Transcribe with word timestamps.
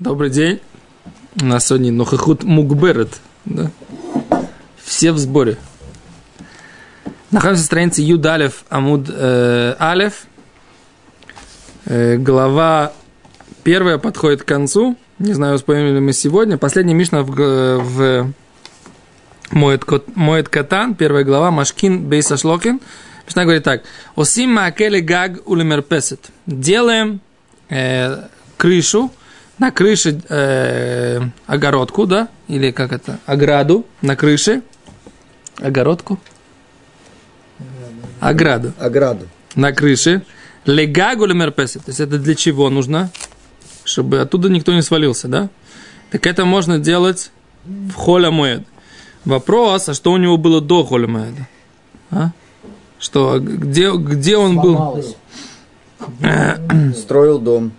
Добрый 0.00 0.28
день. 0.28 0.60
У 1.40 1.44
нас 1.44 1.68
сегодня 1.68 1.92
Нохахут 1.92 2.42
Мукберет. 2.42 3.20
Да? 3.44 3.70
Все 4.82 5.12
в 5.12 5.18
сборе. 5.18 5.56
Находимся 7.30 7.60
на 7.60 7.66
странице 7.66 8.02
Юдалев 8.02 8.64
Амуд 8.70 9.08
э, 9.08 9.76
Алев. 9.78 10.26
Э, 11.84 12.16
глава 12.16 12.92
первая 13.62 13.98
подходит 13.98 14.42
к 14.42 14.46
концу. 14.48 14.96
Не 15.20 15.32
знаю, 15.32 15.54
успеем 15.54 15.94
ли 15.94 16.00
мы 16.00 16.12
сегодня. 16.12 16.58
Последняя 16.58 16.94
Мишна 16.94 17.22
в, 17.22 17.30
в 17.30 18.32
Моет, 19.52 19.84
Моет 20.16 20.48
Катан, 20.48 20.96
первая 20.96 21.22
глава, 21.22 21.52
Машкин 21.52 22.08
Бейса 22.08 22.36
Шлокин. 22.36 22.80
Мишна 23.26 23.44
говорит 23.44 23.62
так. 23.62 23.84
Осим 24.16 24.54
маакеле 24.54 25.00
гаг 25.00 25.38
улимерпесет. 25.44 26.30
Делаем 26.46 27.20
э, 27.68 28.24
крышу, 28.56 29.12
на 29.58 29.70
крыше 29.70 30.20
э, 30.28 31.20
огородку, 31.46 32.06
да, 32.06 32.28
или 32.48 32.70
как 32.70 32.92
это, 32.92 33.18
ограду 33.26 33.86
на 34.02 34.16
крыше, 34.16 34.62
огородку, 35.60 36.18
ограду, 38.20 38.72
ограду 38.78 39.28
на 39.54 39.72
крыше, 39.72 40.22
легагу 40.64 41.26
лемерпесы, 41.26 41.78
то 41.78 41.88
есть 41.88 42.00
это 42.00 42.18
для 42.18 42.34
чего 42.34 42.70
нужно, 42.70 43.10
чтобы 43.84 44.20
оттуда 44.20 44.48
никто 44.48 44.72
не 44.72 44.82
свалился, 44.82 45.28
да? 45.28 45.50
Так 46.10 46.26
это 46.26 46.44
можно 46.44 46.78
делать 46.78 47.30
в 47.64 47.92
холя 47.92 48.30
моед. 48.30 48.64
Вопрос, 49.24 49.88
а 49.88 49.94
что 49.94 50.12
у 50.12 50.16
него 50.16 50.36
было 50.36 50.60
до 50.60 50.84
холя 50.84 51.08
моеда? 51.08 51.48
А? 52.10 52.30
Что, 52.98 53.38
где, 53.38 53.90
где 53.92 54.36
он 54.36 54.54
Сломалось. 54.54 55.16
был? 56.20 56.94
Строил 56.94 57.38
дом. 57.38 57.72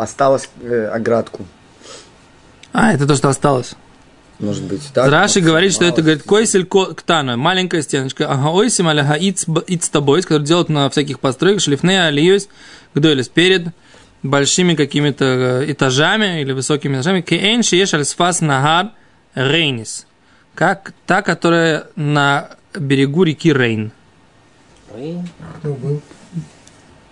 Осталось 0.00 0.48
э, 0.62 0.86
оградку. 0.86 1.44
А, 2.72 2.94
это 2.94 3.06
то, 3.06 3.16
что 3.16 3.28
осталось. 3.28 3.74
Может 4.38 4.64
быть, 4.64 4.80
так? 4.94 5.10
Раши 5.10 5.40
говорит, 5.40 5.74
что 5.74 5.84
это, 5.84 6.00
говорит, 6.00 6.22
койсель 6.22 6.64
ктана, 6.64 7.36
маленькая 7.36 7.82
стеночка, 7.82 8.26
ага, 8.26 8.48
ойсим 8.48 8.88
аляха 8.88 9.14
иц 9.14 9.88
тобой, 9.90 10.22
который 10.22 10.44
делают 10.44 10.70
на 10.70 10.88
всяких 10.88 11.20
постройках, 11.20 11.62
шлифне 11.62 12.02
алиюс, 12.02 12.48
гдойлес, 12.94 13.28
перед 13.28 13.74
большими 14.22 14.74
какими-то 14.74 15.24
э, 15.24 15.72
этажами 15.72 16.40
или 16.40 16.52
высокими 16.52 16.94
этажами, 16.94 17.20
кейн 17.20 17.62
шиеш 17.62 17.92
альсфас 17.92 18.40
нагар 18.40 18.92
рейнис, 19.34 20.06
как 20.54 20.94
та, 21.04 21.20
которая 21.20 21.88
на 21.96 22.48
берегу 22.74 23.24
реки 23.24 23.52
Рейн. 23.52 23.92
Рейн? 24.94 25.28
Кто 25.58 25.74
был? 25.74 26.00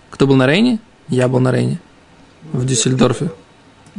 Кто 0.09 0.25
был 0.25 0.35
на 0.35 0.47
Рейне? 0.47 0.79
Я 1.07 1.27
был 1.27 1.39
на 1.39 1.51
Рейне. 1.51 1.79
В 2.53 2.65
Дюссельдорфе. 2.65 3.29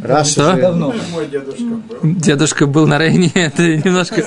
Раша 0.02 0.30
Что? 0.30 0.54
же- 0.54 0.60
Давно. 0.62 0.94
Мой 1.12 1.26
дедушка 1.28 1.62
был. 1.62 1.98
Дедушка 2.02 2.66
был 2.66 2.86
на 2.86 2.98
Рейне, 2.98 3.30
это 3.34 3.76
немножко 3.76 4.24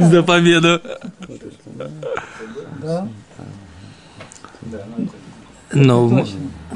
за 0.00 0.22
победу. 0.22 0.80
Да? 2.82 3.08
Но, 5.72 6.24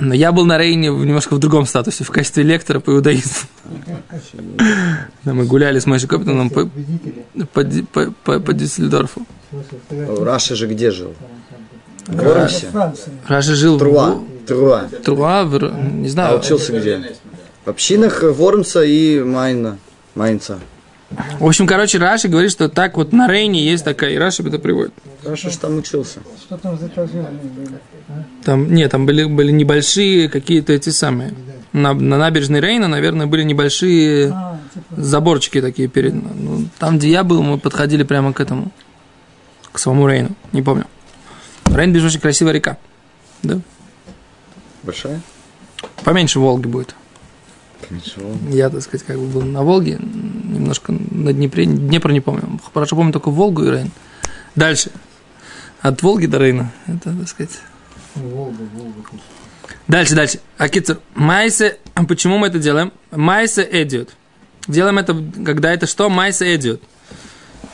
но 0.00 0.14
я 0.14 0.32
был 0.32 0.44
на 0.44 0.58
Рейне 0.58 0.90
в- 0.92 1.04
немножко 1.04 1.34
в 1.34 1.38
другом 1.38 1.64
статусе, 1.66 2.02
в 2.04 2.10
качестве 2.10 2.42
лектора 2.42 2.80
по 2.80 2.90
иудаизму. 2.90 3.32
Да, 5.24 5.32
Мы 5.32 5.44
гуляли 5.44 5.78
с 5.78 5.86
Машей 5.86 6.08
Коптоном 6.08 6.50
по, 6.50 6.66
Победители. 6.66 7.24
по, 7.52 7.62
Ди- 7.64 7.82
по, 7.82 8.10
по- 8.24 8.40
по 8.40 8.52
Дюссельдорфу. 8.52 9.24
Раша 10.20 10.56
же 10.56 10.66
где 10.66 10.90
жил? 10.90 11.14
Да. 12.08 12.48
Франция. 12.72 13.12
Раша 13.28 13.54
жил 13.54 13.78
Труа. 13.78 14.20
Труа. 14.54 14.88
Труа, 15.04 15.44
не 15.44 16.06
А 16.06 16.10
знаю. 16.10 16.38
учился 16.38 16.78
где? 16.78 17.00
В 17.64 17.68
общинах 17.70 18.22
Вормса 18.22 18.82
и 18.82 19.20
Майна. 19.22 19.78
Майнца. 20.14 20.58
В 21.40 21.46
общем, 21.46 21.66
короче, 21.66 21.98
Раши 21.98 22.28
говорит, 22.28 22.52
что 22.52 22.68
так 22.68 22.96
вот 22.96 23.12
на 23.12 23.26
Рейне 23.28 23.64
есть 23.64 23.84
такая, 23.84 24.12
и 24.12 24.16
Раши 24.18 24.42
это 24.47 24.58
приводит. 24.58 24.92
Раша 25.25 25.50
же 25.50 25.58
там 25.58 25.76
учился. 25.78 26.20
Что 26.41 26.56
там 26.56 26.78
за 26.78 26.86
были? 26.86 27.75
а? 28.08 28.25
Там, 28.44 28.72
нет, 28.72 28.91
там 28.92 29.06
были, 29.06 29.25
были 29.25 29.50
небольшие 29.50 30.28
какие-то 30.28 30.72
эти 30.72 30.91
самые. 30.91 31.34
На, 31.72 31.94
на 31.94 32.16
набережной 32.19 32.60
Рейна, 32.60 32.88
наверное, 32.88 33.26
были 33.26 33.42
небольшие 33.42 34.30
А, 34.32 34.58
типа, 34.72 35.02
заборчики 35.02 35.60
такие 35.60 35.88
перед. 35.88 36.14
Ну, 36.14 36.66
там, 36.78 36.98
где 36.98 37.08
я 37.10 37.25
был, 37.25 37.42
мы 37.42 37.58
подходили 37.58 38.02
прямо 38.04 38.32
к 38.32 38.41
этому, 38.41 38.70
к 39.72 39.78
самому 39.78 40.08
Рейну. 40.08 40.30
Не 40.52 40.62
помню. 40.62 40.86
Рейн 41.66 41.92
без 41.92 42.04
очень 42.04 42.20
красивая 42.20 42.52
река. 42.52 42.76
Да? 43.42 43.60
Большая? 44.82 45.20
Поменьше 46.04 46.41
Волги 46.41 46.66
будет. 46.66 46.94
Ничего. 47.88 48.32
Я, 48.50 48.70
так 48.70 48.82
сказать, 48.82 49.06
как 49.06 49.18
бы 49.18 49.26
был 49.26 49.42
на 49.42 49.62
Волге, 49.62 49.98
немножко 50.00 50.92
на 50.92 51.32
Днепре. 51.32 51.64
Днепр 51.66 52.12
не 52.12 52.20
помню. 52.20 52.60
Хорошо 52.72 52.96
помню 52.96 53.12
только 53.12 53.30
Волгу 53.30 53.64
и 53.64 53.70
Рейн. 53.70 53.90
Дальше. 54.54 54.90
От 55.80 56.02
Волги 56.02 56.26
до 56.26 56.38
Рейна. 56.38 56.72
Это, 56.86 57.12
так 57.12 57.28
сказать, 57.28 57.58
Волга, 58.14 58.62
Волга. 58.74 59.02
Дальше, 59.88 60.14
дальше. 60.14 60.40
Акицер. 60.58 61.00
Майсе. 61.14 61.78
а 61.94 62.04
Почему 62.04 62.38
мы 62.38 62.48
это 62.48 62.58
делаем? 62.58 62.92
Майсе 63.10 63.66
эдиот. 63.70 64.10
Делаем 64.69 64.98
это, 64.98 65.16
когда 65.44 65.72
это 65.72 65.86
что? 65.86 66.08
Майсе 66.08 66.54
эдиот. 66.54 66.82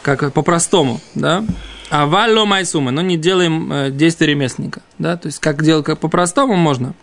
Как 0.03 0.33
по-простому, 0.33 1.00
да? 1.15 1.45
А 1.91 2.07
валло 2.07 2.45
майсума. 2.45 2.91
Но 2.91 3.03
не 3.03 3.17
делаем 3.17 3.73
э, 3.73 3.91
действие 3.91 4.31
ремесленника. 4.31 4.83
Да? 4.99 5.17
То 5.17 5.27
есть, 5.27 5.39
как 5.39 5.63
делать 5.63 5.85
как 5.85 5.99
по-простому 6.01 6.57
можно. 6.57 6.95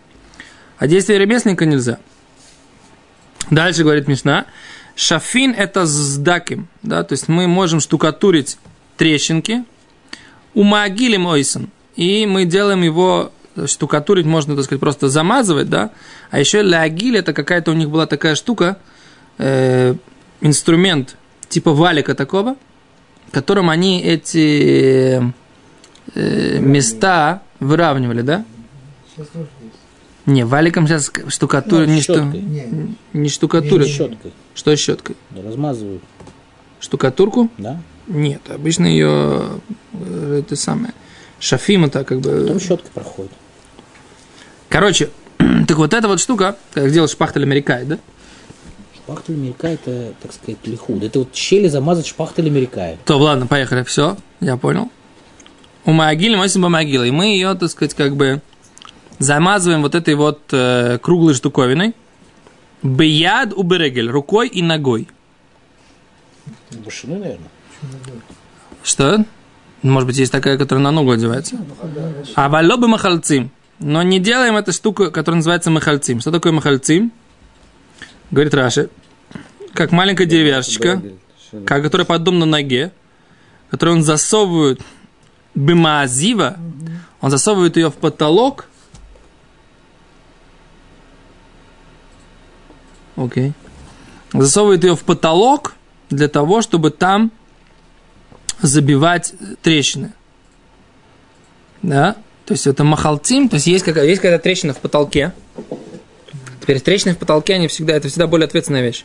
А 0.78 0.88
действие 0.88 1.20
ремесленника 1.20 1.66
нельзя. 1.66 2.00
Дальше 3.50 3.84
говорит 3.84 4.08
Мишна. 4.08 4.46
Шафин 4.96 5.52
это 5.52 5.86
сдаким. 5.86 6.68
Да? 6.82 7.04
То 7.04 7.14
есть, 7.14 7.28
мы 7.28 7.48
можем 7.48 7.80
штукатурить 7.80 8.58
трещинки. 8.98 9.64
Умагилим 10.54 11.26
ойсон. 11.26 11.70
И 11.96 12.26
мы 12.26 12.46
делаем 12.46 12.82
его 12.82 13.32
штукатурить 13.66 14.26
можно, 14.26 14.56
так 14.56 14.66
сказать, 14.66 14.80
просто 14.80 15.10
замазывать, 15.10 15.70
да. 15.70 15.92
А 16.32 16.40
еще 16.40 16.62
лягиль 16.62 17.18
это 17.18 17.34
какая-то 17.34 17.72
у 17.72 17.74
них 17.76 17.90
была 17.90 18.08
такая 18.08 18.36
штука, 18.36 18.78
э, 19.38 19.96
инструмент 20.42 21.18
типа 21.50 21.72
валика 21.72 22.16
такого, 22.16 22.56
которым 23.34 23.70
они 23.70 24.02
эти 24.02 25.34
э, 26.16 26.60
места 26.60 27.42
выравнивали, 27.60 28.22
да? 28.22 28.46
Сейчас 29.16 29.28
тоже 29.28 29.48
есть. 29.62 29.76
Не, 30.26 30.46
валиком 30.46 30.88
сейчас 30.88 31.12
штукатурят, 31.28 31.90
Ну, 31.90 31.96
не, 31.96 32.02
шту. 32.02 32.24
Не, 32.24 32.96
не 33.12 33.30
штукатурят. 33.30 33.88
Щеткой. 33.88 34.32
Что 34.56 34.76
щеткой? 34.76 35.18
Да, 35.32 35.42
размазывают, 35.42 36.04
Штукатурку? 36.80 37.50
да? 37.58 37.82
Нет, 38.08 38.42
обычно 38.50 38.86
ее 38.86 39.60
э, 39.94 40.42
это 40.46 40.56
самое. 40.56 40.94
Шафим 41.40 41.86
это 41.86 42.04
как 42.04 42.20
бы... 42.20 42.42
Потом 42.42 42.60
щеткой 42.60 42.92
проходит. 42.94 43.32
Короче, 44.70 45.10
так 45.68 45.78
вот 45.78 45.94
эта 45.94 46.08
вот 46.08 46.20
штука, 46.20 46.56
как 46.74 46.92
делать 46.92 47.12
шпахтель 47.12 47.44
америкай, 47.44 47.84
да? 47.86 47.98
Шпахтель 49.04 49.36
америка 49.36 49.68
это, 49.68 50.14
так 50.22 50.32
сказать, 50.32 50.58
лихуд. 50.66 51.04
Это 51.04 51.20
вот 51.20 51.36
щели 51.36 51.68
замазать 51.68 52.08
шпахтель 52.08 52.48
америка. 52.48 52.98
То, 53.06 53.18
ладно, 53.18 53.48
поехали, 53.48 53.84
все, 53.84 54.16
я 54.40 54.56
понял. 54.56 54.90
У 55.86 55.92
Маагили 55.92 56.36
Мосим 56.36 56.62
Бамагила. 56.62 57.04
И 57.04 57.12
мы 57.12 57.26
ее, 57.26 57.54
так 57.56 57.70
сказать, 57.70 57.94
как 57.94 58.16
бы 58.16 58.42
замазываем 59.20 59.82
вот 59.82 59.96
этой 59.96 60.16
вот 60.16 60.42
э, 60.52 61.00
круглой 61.00 61.34
штуковиной. 61.34 61.94
Бияд 62.82 63.54
у 63.54 63.64
берегель, 63.64 64.10
рукой 64.10 64.48
и 64.48 64.62
ногой. 64.62 65.10
Башины, 66.72 67.18
наверное. 67.18 67.50
Что? 68.84 69.26
Может 69.82 70.08
быть, 70.08 70.18
есть 70.18 70.32
такая, 70.32 70.58
которая 70.58 70.84
на 70.84 70.92
ногу 70.92 71.12
одевается. 71.12 71.58
А 72.36 72.48
валобы 72.48 72.88
махальцим. 72.88 73.52
Но 73.80 74.02
не 74.02 74.20
делаем 74.20 74.56
эту 74.56 74.72
штуку, 74.72 75.12
которая 75.12 75.38
называется 75.38 75.72
махальцим. 75.72 76.22
Что 76.22 76.32
такое 76.32 76.54
махальцим? 76.54 77.12
Говорит 78.34 78.56
Раши. 78.56 78.90
Как 79.76 79.92
маленькая 79.92 80.26
деревяшечка. 80.26 81.02
как- 81.68 81.84
которая 81.84 82.06
подобна 82.06 82.48
ноге, 82.48 82.92
которую 83.70 83.98
он 83.98 84.04
засовывает 84.04 84.82
бимазива, 85.54 86.58
он 87.22 87.30
засовывает 87.30 87.78
ее 87.78 87.92
в 87.92 87.94
потолок. 87.94 88.66
Окей. 93.16 93.54
Засовывает 94.34 94.84
ее 94.84 94.96
в 94.96 95.04
потолок 95.04 95.76
для 96.10 96.28
того, 96.28 96.64
чтобы 96.64 96.90
там 96.90 97.32
забивать 98.64 99.36
трещины. 99.62 100.14
Да? 101.84 102.16
То 102.48 102.54
есть 102.56 102.66
это 102.66 102.84
махалтим, 102.84 103.48
то 103.48 103.58
есть 103.58 103.68
есть 103.68 103.86
какая- 103.86 104.08
есть 104.08 104.22
какая-то 104.24 104.42
трещина 104.42 104.74
в 104.74 104.80
потолке. 104.80 105.34
Теперь 106.64 106.80
трещины 106.80 107.14
в 107.14 107.18
потолке, 107.18 107.56
они 107.56 107.68
всегда, 107.68 107.94
это 107.94 108.08
всегда 108.08 108.26
более 108.26 108.46
ответственная 108.46 108.82
вещь. 108.82 109.04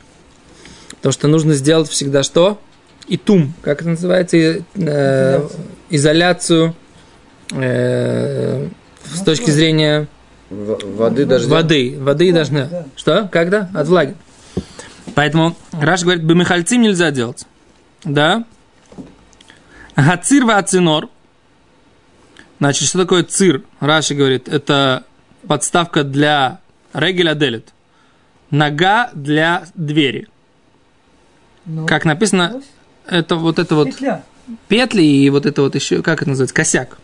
Потому 0.91 1.13
что 1.13 1.27
нужно 1.27 1.55
сделать 1.55 1.89
всегда 1.89 2.23
что? 2.23 2.61
Итум, 3.09 3.53
как 3.63 3.81
это 3.81 3.91
называется? 3.91 4.37
И, 4.37 4.63
э, 4.77 5.49
изоляцию 5.91 6.77
э, 7.51 8.69
с 9.13 9.23
точки 9.23 9.51
зрения 9.51 10.07
Воды 10.51 11.27
дождя. 11.27 11.49
Воды, 11.53 11.97
воды 11.99 12.29
и 12.29 12.33
дождя. 12.33 12.69
да. 12.71 12.87
Что? 12.95 13.29
Когда? 13.33 13.69
От 13.75 13.89
влаги. 13.89 14.15
Поэтому 15.17 15.57
Раш 15.73 16.05
говорит, 16.05 16.23
бемихальцим 16.23 16.81
нельзя 16.81 17.11
делать. 17.11 17.45
Да? 18.05 18.45
Гацир 19.97 20.49
ацинор. 20.49 21.09
Значит, 22.61 22.87
что 22.87 23.01
такое 23.01 23.25
цир? 23.25 23.63
Раши 23.81 24.15
говорит, 24.15 24.47
это 24.49 25.03
подставка 25.49 26.05
для 26.05 26.61
регеля 26.93 27.35
делит. 27.35 27.73
Нога 28.51 29.11
для 29.15 29.67
двери. 29.75 30.29
Ну, 31.67 31.87
Как 31.87 32.05
написано, 32.05 32.55
ось, 32.57 32.65
это 33.07 33.37
вот 33.37 33.59
это 33.59 33.75
вот 33.75 33.89
Петля. 33.89 34.25
петли 34.69 35.03
и 35.03 35.29
вот 35.31 35.45
это 35.45 35.63
вот 35.63 35.75
еще, 35.75 36.03
как 36.03 36.23
это 36.23 36.31
называется, 36.31 36.55
косяк. 36.55 36.99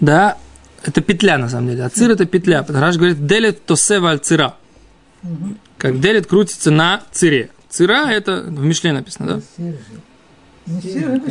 Да, 0.00 0.38
это 0.84 1.00
петля 1.00 1.38
на 1.38 1.48
самом 1.48 1.68
деле. 1.70 1.84
А 1.84 1.88
цир 1.88 2.10
это 2.10 2.26
петля. 2.26 2.62
Что 2.62 2.72
говорит, 2.98 3.26
делит 3.26 3.64
тосева 3.64 4.10
аль 4.10 4.18
цира. 4.20 4.54
Как 5.78 5.98
делит 6.00 6.26
крутится 6.26 6.70
на 6.70 7.02
цире. 7.10 7.50
Цира 7.68 8.08
это 8.10 8.42
в 8.42 8.64
Мишле 8.64 8.92
написано, 8.92 9.42
да? 9.58 9.64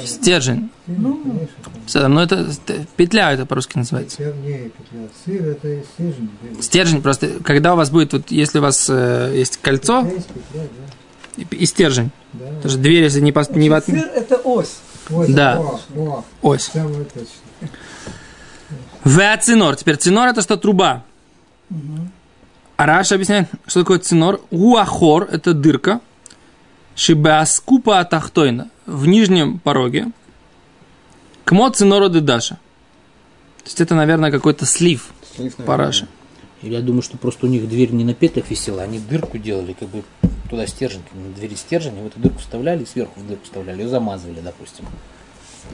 Стержень. 0.05 0.69
Ну, 0.87 1.47
Но 1.93 2.21
это 2.23 2.47
петля 2.95 3.31
это 3.33 3.45
по-русски 3.45 3.77
называется. 3.77 4.21
Стержень. 6.61 7.01
Просто, 7.01 7.27
когда 7.43 7.73
у 7.73 7.77
вас 7.77 7.89
будет, 7.89 8.13
вот, 8.13 8.31
если 8.31 8.59
у 8.59 8.61
вас 8.61 8.87
э, 8.89 9.31
есть 9.35 9.57
кольцо 9.57 10.07
и, 11.37 11.43
и 11.49 11.65
стержень, 11.65 12.11
да. 12.33 12.45
потому 12.45 12.69
что 12.69 12.77
дверь, 12.79 13.03
если 13.03 13.21
не, 13.21 13.31
пос- 13.31 13.57
не 13.57 13.69
в 13.69 13.73
от- 13.73 13.85
Сыр 13.85 14.05
это 14.15 14.35
ось. 14.37 14.75
Вот, 15.09 15.31
Да. 15.33 15.59
Ось. 16.41 16.69
точно. 16.69 16.87
Веацинор. 19.03 19.75
Теперь 19.75 19.97
цинор 19.97 20.29
это 20.29 20.41
что? 20.41 20.57
Труба. 20.57 21.03
А 22.77 22.85
Раша 22.85 23.15
объясняет, 23.15 23.49
что 23.67 23.81
такое 23.81 23.99
цинор. 23.99 24.39
Уахор– 24.51 25.27
это 25.31 25.53
дырка. 25.53 25.99
Шибаскупа 26.95 27.99
атахтойна. 27.99 28.69
В 28.85 29.07
нижнем 29.07 29.59
пороге. 29.59 30.11
Кмо 31.45 31.69
цинору 31.69 32.09
дедаша. 32.09 32.55
То 33.57 33.65
есть 33.65 33.81
это, 33.81 33.95
наверное, 33.95 34.31
какой-то 34.31 34.65
слив 34.65 35.11
Слив. 35.35 35.55
Или 36.61 36.75
я 36.75 36.81
думаю, 36.81 37.01
что 37.01 37.17
просто 37.17 37.45
у 37.45 37.49
них 37.49 37.67
дверь 37.67 37.91
не 37.91 38.03
на 38.05 38.13
петлях 38.13 38.49
висела, 38.49 38.83
они 38.83 38.99
дырку 38.99 39.37
делали, 39.37 39.73
как 39.73 39.89
бы 39.89 40.03
туда 40.49 40.65
стержень, 40.65 41.01
на 41.13 41.33
двери 41.33 41.55
стержень, 41.55 41.97
и 41.97 42.01
в 42.01 42.07
эту 42.07 42.19
дырку 42.19 42.39
вставляли, 42.39 42.85
сверху 42.85 43.19
в 43.19 43.27
дырку 43.27 43.43
вставляли, 43.43 43.81
ее 43.81 43.89
замазывали, 43.89 44.39
допустим. 44.39 44.85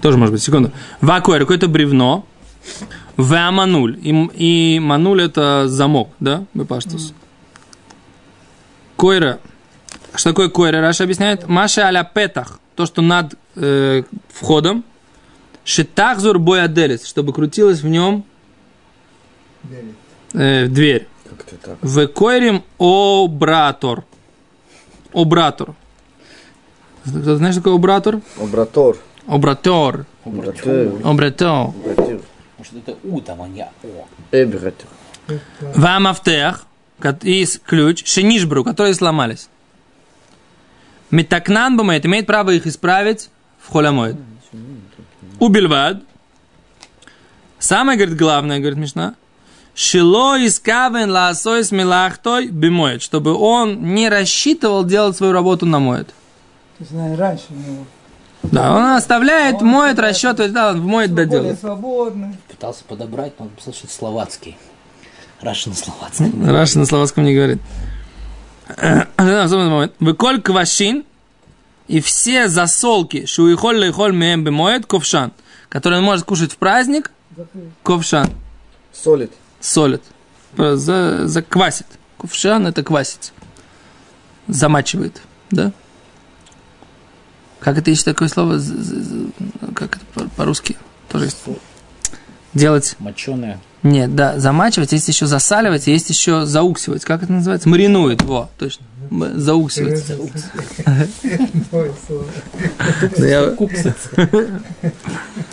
Тоже 0.01 0.17
может 0.17 0.33
быть, 0.33 0.41
секунду. 0.41 0.71
Вакуэр– 1.01 1.39
какое-то 1.41 1.67
бревно. 1.67 2.25
Вамануль. 3.17 3.99
И, 4.01 4.09
и 4.35 4.79
мануль– 4.79 5.21
это 5.23 5.67
замок, 5.67 6.09
да? 6.19 6.45
Бепаштус. 6.53 7.13
Койра. 8.95 9.39
Что 10.15 10.31
такое 10.31 10.49
койра? 10.49 10.81
Раша 10.81 11.03
объясняет. 11.03 11.47
Маша 11.47 11.83
аля 11.83 12.03
петах. 12.03 12.59
То, 12.75 12.85
что 12.85 13.01
над 13.01 13.35
э, 13.55 14.03
входом. 14.29 14.83
Шитахзур 15.63 16.39
бояделис. 16.39 17.05
Чтобы 17.05 17.33
крутилась 17.33 17.81
в 17.81 17.87
нем 17.87 18.23
э, 20.33 20.65
дверь. 20.67 21.07
В 21.81 22.07
койрим 22.07 22.63
обратор. 22.77 24.03
Обратор. 25.13 25.75
Кто 27.03 27.37
знаешь, 27.37 27.55
что 27.55 27.63
такое 27.63 27.75
обратор? 27.75 28.19
Обратор. 28.39 28.97
Обратор. 29.27 30.05
Обратор. 30.25 30.87
Обратор. 31.03 31.47
Обратор. 31.75 32.19
Может, 32.57 32.73
это 32.75 32.97
У 33.03 33.21
там, 33.21 33.41
а 33.41 33.47
не 33.47 33.63
О. 33.63 34.07
Эбратор. 34.31 34.87
Вамафтех, 35.75 36.65
и 37.21 37.45
ключ, 37.65 38.05
шинишбру, 38.05 38.63
которые 38.63 38.93
сломались. 38.93 39.49
Метакнан 41.11 41.75
бумает, 41.77 42.05
имеет 42.05 42.27
право 42.27 42.51
их 42.51 42.67
исправить 42.67 43.29
в 43.59 43.71
холямоид. 43.71 44.17
Убильвад. 45.39 46.01
Самое, 47.57 47.97
говорит, 47.97 48.17
главное, 48.17 48.59
говорит 48.59 48.77
Мишна, 48.77 49.15
Шило 49.75 50.35
искавен 50.45 51.09
лаосой 51.09 51.63
с 51.63 51.71
милахтой 51.71 52.47
бимоет, 52.47 53.01
чтобы 53.01 53.33
он 53.33 53.93
не 53.93 54.09
рассчитывал 54.09 54.83
делать 54.83 55.15
свою 55.15 55.31
работу 55.31 55.65
на 55.65 55.79
моет. 55.79 56.09
Есть, 56.79 56.91
наверное, 56.91 57.17
раньше 57.17 57.45
у 57.49 57.53
него. 57.53 57.85
Да, 58.43 58.75
он 58.75 58.83
оставляет, 58.97 59.61
Он 59.61 59.67
моет, 59.67 59.99
расчетывает, 59.99 60.53
да, 60.53 60.71
он 60.71 60.81
в 60.81 60.85
моет 60.85 61.13
доделает. 61.13 61.59
свободный. 61.59 62.35
Пытался 62.47 62.83
подобрать, 62.85 63.33
но 63.39 63.45
написал, 63.45 63.73
что 63.73 63.85
это 63.85 63.93
словацкий. 63.95 64.57
Раша 65.41 65.69
на 65.69 65.75
словацком. 65.75 66.45
Раша 66.45 66.79
на 66.79 66.85
словацком 66.85 67.23
не 67.23 67.33
говорит. 67.33 67.61
Особенный 68.77 69.69
момент. 69.69 69.93
Выколь 69.99 70.41
квашин 70.41 71.03
и 71.87 72.01
все 72.01 72.47
засолки, 72.47 73.25
шуихоль 73.25 73.77
лейхоль 73.77 74.13
меем 74.13 74.43
бемоет, 74.43 74.85
ковшан, 74.85 75.31
которые 75.69 75.99
он 75.99 76.05
может 76.05 76.25
кушать 76.25 76.53
в 76.53 76.57
праздник, 76.57 77.11
ковшан, 77.83 78.29
Солид. 78.93 79.31
солит, 79.59 80.03
за, 80.57 81.27
заквасит. 81.27 81.87
Ковшан 82.17 82.67
это 82.67 82.83
квасить. 82.83 83.31
Замачивает, 84.47 85.21
да? 85.51 85.71
Как 87.59 87.77
это 87.77 87.89
есть 87.91 88.05
такое 88.05 88.27
слово? 88.27 88.59
Как 89.75 89.95
это 89.97 90.05
по- 90.13 90.29
по-русски? 90.35 90.77
Тоже 91.09 91.25
есть. 91.25 91.37
Делать 92.53 92.95
Моченая. 92.99 93.59
Нет, 93.83 94.15
да, 94.15 94.39
замачивать, 94.39 94.91
есть 94.91 95.07
еще 95.07 95.25
засаливать, 95.25 95.87
есть 95.87 96.09
еще 96.09 96.45
зауксивать. 96.45 97.05
Как 97.05 97.23
это 97.23 97.31
называется? 97.31 97.69
Маринует, 97.69 98.21
во, 98.21 98.49
точно. 98.57 98.85
Зауксивать. 99.09 100.03
Я- 103.17 103.55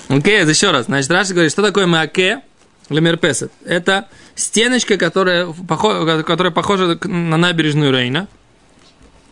Окей, 0.09 0.45
еще 0.45 0.71
раз. 0.71 0.87
Значит, 0.87 1.11
Раши 1.11 1.33
говорит, 1.33 1.53
что 1.53 1.63
такое 1.63 1.87
маке 1.87 2.41
лемерпесет? 2.89 3.53
Это 3.65 4.09
стеночка, 4.35 4.97
которая, 4.97 5.47
похо- 5.47 6.23
которая 6.23 6.53
похожа 6.53 6.99
на 7.05 7.37
набережную 7.37 7.93
Рейна. 7.93 8.29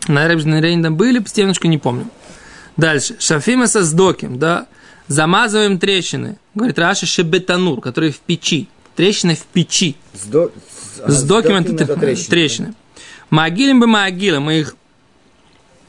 На 0.08 0.22
набережной 0.22 0.60
Рейна 0.60 0.90
были 0.90 1.22
стеночку, 1.26 1.66
не 1.66 1.78
помню. 1.78 2.08
Дальше. 2.76 3.16
Шафима 3.18 3.66
со 3.66 3.84
сдоким, 3.84 4.38
да. 4.38 4.66
Замазываем 5.06 5.78
трещины. 5.78 6.38
Говорит 6.54 6.78
Раши 6.78 7.06
шебетанур, 7.06 7.80
который 7.80 8.10
в 8.10 8.20
печи. 8.20 8.68
Трещины 8.96 9.34
в 9.34 9.44
печи. 9.44 9.96
С, 10.12 10.26
до... 10.26 10.50
С 11.06 11.22
доким 11.24 11.56
это, 11.56 11.72
это 11.72 11.96
трещины. 11.96 12.28
трещина. 12.28 12.74
Могилем 13.30 13.80
бы 13.80 13.86
могилы, 13.86 14.40
мы 14.40 14.60
их 14.60 14.76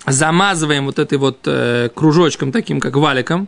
замазываем 0.08 0.86
вот 0.86 1.00
этой 1.00 1.18
вот 1.18 1.40
э, 1.46 1.90
кружочком 1.94 2.52
таким, 2.52 2.80
как 2.80 2.96
валиком. 2.96 3.48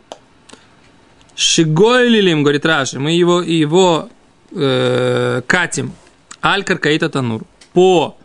Шигойлилим, 1.34 2.42
говорит 2.42 2.66
Раши, 2.66 2.98
мы 2.98 3.12
его, 3.12 3.40
его 3.42 4.08
э, 4.52 5.42
катим. 5.46 5.92
Алькар 6.40 6.78
каита 6.78 7.08
танур. 7.08 7.44
По 7.72 8.16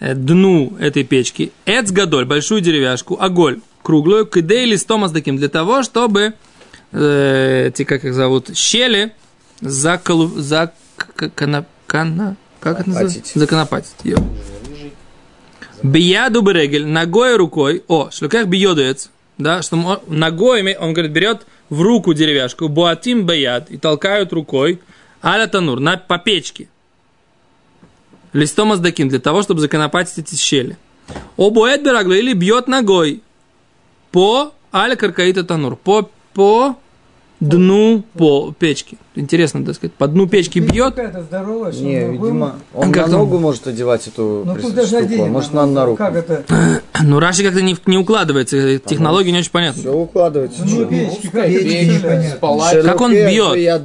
э, 0.00 0.14
дну 0.14 0.76
этой 0.78 1.04
печки. 1.04 1.52
Эцгадоль, 1.66 2.24
большую 2.24 2.60
деревяшку, 2.60 3.16
аголь, 3.20 3.60
круглую, 3.82 4.26
кидей 4.26 4.64
листом 4.66 5.08
таким 5.12 5.36
для 5.36 5.48
того, 5.48 5.82
чтобы 5.82 6.34
э, 6.92 7.66
эти, 7.68 7.84
как 7.84 8.04
их 8.04 8.14
зовут, 8.14 8.56
щели 8.56 9.12
заколу, 9.62 10.28
за, 10.28 10.72
кана, 11.34 11.64
кана, 11.86 12.36
как 12.60 12.80
это 12.80 12.88
называется? 12.88 13.20
Патить. 13.20 13.32
Законопатить. 13.34 13.94
Бияду 15.82 16.42
берегель, 16.42 16.86
ногой 16.86 17.36
рукой, 17.36 17.82
о, 17.88 18.10
шлюках 18.10 18.46
биодуец, 18.46 19.10
да, 19.38 19.62
что 19.62 20.02
ногой, 20.06 20.76
он 20.76 20.92
говорит, 20.92 21.12
берет 21.12 21.46
в 21.70 21.80
руку 21.80 22.14
деревяшку, 22.14 22.68
буатим 22.68 23.26
баяд, 23.26 23.70
и 23.70 23.78
толкают 23.78 24.32
рукой, 24.32 24.80
аля 25.24 25.48
танур, 25.48 25.80
на, 25.80 25.96
по 25.96 26.18
печке, 26.18 26.68
листом 28.32 28.72
аздаким, 28.72 29.08
для 29.08 29.18
того, 29.18 29.42
чтобы 29.42 29.60
законопатить 29.60 30.18
эти 30.18 30.36
щели. 30.36 30.76
О 31.36 31.50
буэт 31.50 31.82
берагло, 31.82 32.12
или 32.12 32.32
бьет 32.32 32.68
ногой, 32.68 33.22
по 34.12 34.54
аля 34.72 34.94
каркаита 34.94 35.42
танур, 35.42 35.74
по, 35.74 36.08
по 36.32 36.76
дну 37.42 38.04
по 38.14 38.54
печки. 38.56 38.96
Интересно, 39.14 39.64
так 39.64 39.74
сказать, 39.74 39.92
по 39.94 40.06
дну 40.06 40.26
печки 40.26 40.58
бьет, 40.58 40.94
Какая-то 40.94 41.22
здоровая, 41.22 41.72
что 41.72 41.82
Не, 41.82 42.04
он 42.04 42.12
видимо, 42.12 42.54
он 42.72 42.92
Как 42.92 43.08
на 43.08 43.18
ногу 43.18 43.38
может 43.38 43.66
одевать 43.66 44.06
эту 44.06 44.44
Ну 44.46 44.58
штуку, 44.58 45.22
а 45.22 45.26
может 45.26 45.52
надо 45.52 45.72
на 45.72 45.84
руку. 45.84 45.96
Как 45.98 46.14
это? 46.14 46.44
ну 47.02 47.18
Раши 47.18 47.42
как-то 47.42 47.60
не, 47.60 47.76
не 47.86 47.98
укладывается, 47.98 48.56
э, 48.56 48.78
технология 48.78 49.32
не 49.32 49.38
очень 49.38 49.50
понятна. 49.50 49.80
Все 49.80 49.92
укладывается. 49.92 50.64
Ну, 50.64 50.86
печки, 50.86 51.26
как 51.26 51.46
печки. 51.46 52.82
Как 52.82 53.00
он 53.00 53.12
бьет? 53.12 53.80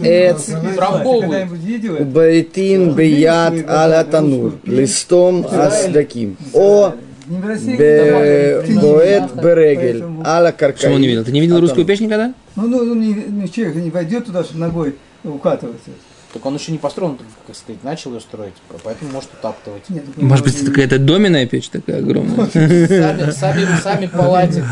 эц. 0.00 0.46
Когда-нибудь 0.76 1.60
видел 1.60 1.94
это? 1.96 2.04
Бейтин 2.04 2.94
бияд 2.94 3.54
аля 3.68 4.04
танур, 4.04 4.54
листом 4.64 5.46
асдаким. 5.48 6.36
О 6.54 6.94
Не 7.28 7.38
в 7.38 7.46
России, 7.46 7.76
бе- 7.76 8.62
там, 8.64 8.80
боэт 8.80 9.34
берегель, 9.34 10.04
аля 10.24 10.52
каркаи. 10.52 10.82
Почему 10.82 10.98
не 10.98 11.08
видел? 11.08 11.24
Ты 11.24 11.32
не 11.32 11.40
видел 11.40 11.60
русскую 11.60 11.84
печь 11.84 12.00
никогда? 12.00 12.34
Ну, 12.54 12.68
ну, 12.68 12.94
ну, 12.94 12.94
ну, 13.28 13.48
человек 13.48 13.76
не 13.76 13.90
войдет 13.90 14.26
туда, 14.26 14.44
чтобы 14.44 14.60
ногой 14.60 14.94
укатываться. 15.24 15.90
Так 16.32 16.44
он 16.44 16.56
еще 16.56 16.70
не 16.72 16.78
построен, 16.78 17.16
только, 17.16 17.32
как 17.46 17.56
сказать, 17.56 17.82
начал 17.82 18.12
ее 18.12 18.20
строить, 18.20 18.52
поэтому 18.84 19.10
может 19.10 19.30
утаптывать. 19.32 19.88
Нет, 19.88 20.04
так 20.04 20.16
Может 20.18 20.44
быть, 20.44 20.60
это 20.60 20.70
какая-то 20.70 20.98
доменная 20.98 21.46
печь 21.46 21.68
такая 21.70 21.98
огромная. 21.98 22.46
Сами, 22.46 23.30
сами, 23.30 23.66
сами 23.82 24.06
палатик. 24.06 24.64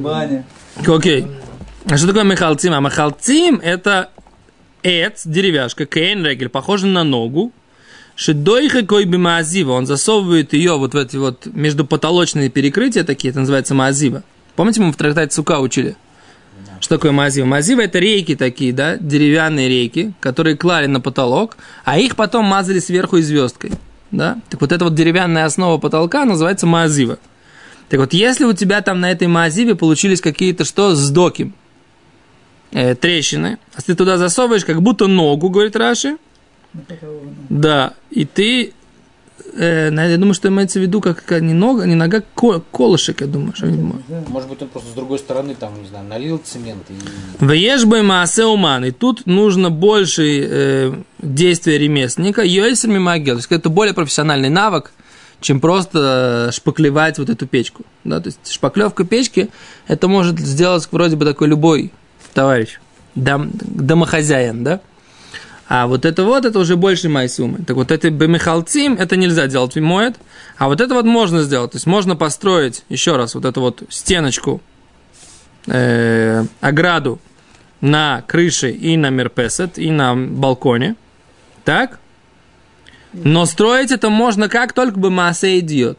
Баня. 0.00 0.44
Окей. 0.86 1.26
А 1.86 1.96
что 1.98 2.06
такое 2.08 2.24
мехалцим? 2.24 2.72
А 2.72 2.80
мехалцим 2.80 3.60
это 3.62 4.10
эц, 4.82 5.26
деревяшка, 5.26 5.84
кейн 5.86 6.24
регель, 6.24 6.48
похожа 6.48 6.86
на 6.86 7.04
ногу. 7.04 7.52
Шедойха 8.16 8.86
кой 8.86 9.04
бы 9.06 9.18
маазива. 9.18 9.72
Он 9.72 9.86
засовывает 9.86 10.52
ее 10.52 10.76
вот 10.76 10.94
в 10.94 10.96
эти 10.96 11.16
вот 11.16 11.46
междупотолочные 11.46 12.48
перекрытия 12.48 13.04
такие, 13.04 13.30
это 13.30 13.40
называется 13.40 13.74
маазива. 13.74 14.22
Помните, 14.56 14.80
мы 14.80 14.92
в 14.92 14.96
трактате 14.96 15.34
Сука 15.34 15.58
учили? 15.58 15.96
Что 16.80 16.96
такое 16.96 17.12
маазива? 17.12 17.46
Маазива 17.46 17.80
это 17.80 17.98
рейки 17.98 18.36
такие, 18.36 18.72
да, 18.72 18.96
деревянные 18.96 19.68
рейки, 19.68 20.12
которые 20.20 20.56
клали 20.56 20.86
на 20.86 21.00
потолок, 21.00 21.56
а 21.84 21.98
их 21.98 22.14
потом 22.14 22.44
мазали 22.44 22.78
сверху 22.78 23.16
и 23.16 23.22
звездкой. 23.22 23.72
Да? 24.10 24.38
Так 24.48 24.60
вот 24.60 24.70
эта 24.70 24.84
вот 24.84 24.94
деревянная 24.94 25.46
основа 25.46 25.78
потолка 25.78 26.24
называется 26.24 26.66
маазива. 26.66 27.18
Так 27.88 28.00
вот, 28.00 28.12
если 28.12 28.44
у 28.44 28.52
тебя 28.52 28.80
там 28.80 29.00
на 29.00 29.10
этой 29.10 29.28
маазиве 29.28 29.74
получились 29.74 30.20
какие-то 30.20 30.64
что, 30.64 30.94
сдоки, 30.94 31.52
э, 32.70 32.94
трещины, 32.94 33.58
а 33.74 33.82
ты 33.82 33.94
туда 33.94 34.18
засовываешь 34.18 34.64
как 34.64 34.82
будто 34.82 35.06
ногу, 35.06 35.48
говорит 35.48 35.76
Раши. 35.76 36.16
Да, 37.48 37.94
и 38.10 38.24
ты, 38.24 38.72
э, 39.56 39.90
я 39.92 40.16
думаю, 40.16 40.34
что 40.34 40.48
имеется 40.48 40.78
в 40.78 40.82
виду 40.82 41.00
как, 41.00 41.24
как 41.24 41.42
не 41.42 41.54
нога, 41.54 41.86
не 41.86 41.94
нога, 41.94 42.22
ко- 42.34 42.60
колышек, 42.72 43.20
я 43.20 43.26
думаю, 43.26 43.54
что 43.54 43.66
Может 44.28 44.48
быть, 44.48 44.62
он 44.62 44.68
просто 44.68 44.90
с 44.90 44.94
другой 44.94 45.18
стороны, 45.18 45.54
там, 45.54 45.80
не 45.80 45.88
знаю, 45.88 46.06
налил 46.06 46.38
цемент 46.44 46.82
и... 46.90 47.44
Веешбой 47.44 48.02
маасе 48.02 48.44
уман. 48.44 48.84
И 48.84 48.90
тут 48.90 49.26
нужно 49.26 49.70
больше 49.70 50.22
э, 50.22 50.94
действия 51.20 51.78
ремесленника. 51.78 52.42
Йойсами 52.42 52.98
магел. 52.98 53.34
То 53.34 53.38
есть 53.38 53.52
это 53.52 53.68
более 53.68 53.94
профессиональный 53.94 54.50
навык, 54.50 54.92
чем 55.40 55.60
просто 55.60 56.48
э, 56.48 56.52
шпаклевать 56.52 57.18
вот 57.18 57.30
эту 57.30 57.46
печку. 57.46 57.84
Да? 58.02 58.20
То 58.20 58.28
есть 58.28 58.50
шпаклевка 58.50 59.04
печки, 59.04 59.50
это 59.86 60.08
может 60.08 60.38
сделать 60.38 60.88
вроде 60.90 61.16
бы 61.16 61.24
такой 61.24 61.48
любой 61.48 61.92
товарищ, 62.32 62.80
дом, 63.14 63.50
домохозяин, 63.52 64.64
да? 64.64 64.80
А 65.66 65.86
вот 65.86 66.04
это 66.04 66.24
вот, 66.24 66.44
это 66.44 66.58
уже 66.58 66.76
больше 66.76 67.08
майсумы. 67.08 67.64
Так 67.64 67.76
вот, 67.76 67.90
это 67.90 68.10
бемихалцим, 68.10 68.94
это 68.94 69.16
нельзя 69.16 69.46
делать 69.46 69.76
моет, 69.76 70.16
а 70.58 70.68
вот 70.68 70.80
это 70.80 70.94
вот 70.94 71.06
можно 71.06 71.42
сделать. 71.42 71.72
То 71.72 71.76
есть 71.76 71.86
можно 71.86 72.16
построить, 72.16 72.84
еще 72.88 73.16
раз, 73.16 73.34
вот 73.34 73.44
эту 73.46 73.60
вот 73.62 73.82
стеночку 73.88 74.60
э, 75.66 76.44
ограду 76.60 77.18
на 77.80 78.22
крыше 78.26 78.70
и 78.70 78.96
на 78.96 79.10
мерпесет, 79.10 79.78
и 79.78 79.90
на 79.90 80.14
балконе. 80.14 80.96
Так? 81.64 81.98
Но 83.14 83.46
строить 83.46 83.90
это 83.90 84.10
можно 84.10 84.48
как 84.48 84.72
только 84.72 84.98
бы 84.98 85.10
масса 85.10 85.58
идет. 85.58 85.98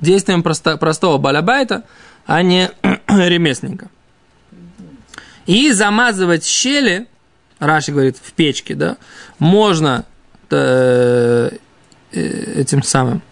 Действием 0.00 0.42
просто, 0.42 0.76
простого 0.76 1.18
балабайта, 1.18 1.84
а 2.26 2.42
не 2.42 2.70
ремесленника. 3.08 3.88
И 5.46 5.72
замазывать 5.72 6.44
щели, 6.44 7.06
Раши 7.62 7.92
говорит, 7.92 8.16
в 8.20 8.32
печке, 8.32 8.74
да, 8.74 8.96
можно 9.38 10.04
э, 10.50 11.50
э, 12.12 12.20
этим 12.60 12.82
самым 12.82 13.22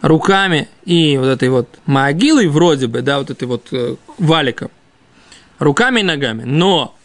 руками 0.00 0.68
и 0.86 1.18
вот 1.18 1.26
этой 1.26 1.50
вот 1.50 1.68
могилой 1.84 2.48
вроде 2.48 2.86
бы, 2.86 3.02
да, 3.02 3.18
вот 3.18 3.30
этой 3.30 3.46
вот 3.46 3.68
э, 3.72 3.96
валиком, 4.16 4.70
руками 5.58 6.00
и 6.00 6.02
ногами, 6.02 6.44
но 6.44 6.96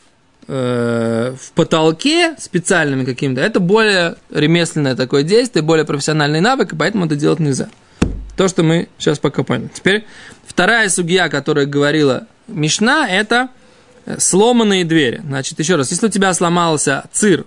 э, 0.48 1.36
в 1.38 1.52
потолке 1.52 2.36
специальными 2.40 3.04
каким-то, 3.04 3.42
это 3.42 3.60
более 3.60 4.16
ремесленное 4.30 4.96
такое 4.96 5.24
действие, 5.24 5.64
более 5.64 5.86
профессиональный 5.86 6.40
навык, 6.40 6.72
и 6.72 6.78
поэтому 6.78 7.08
это 7.08 7.18
делать 7.18 7.40
нельзя. 7.40 7.68
То, 8.38 8.48
что 8.48 8.64
мы 8.64 8.88
сейчас 8.98 9.20
пока 9.20 9.44
поняли. 9.44 9.70
Теперь 9.74 10.06
вторая 10.48 10.88
судья, 10.88 11.28
которая 11.28 11.66
говорила 11.66 12.26
Мишна, 12.48 13.06
это 13.10 13.50
сломанные 14.18 14.86
двери. 14.86 15.22
Значит, 15.26 15.60
еще 15.60 15.76
раз, 15.76 15.92
если 15.92 16.08
у 16.08 16.10
тебя 16.10 16.34
сломался 16.34 17.06
цир, 17.12 17.46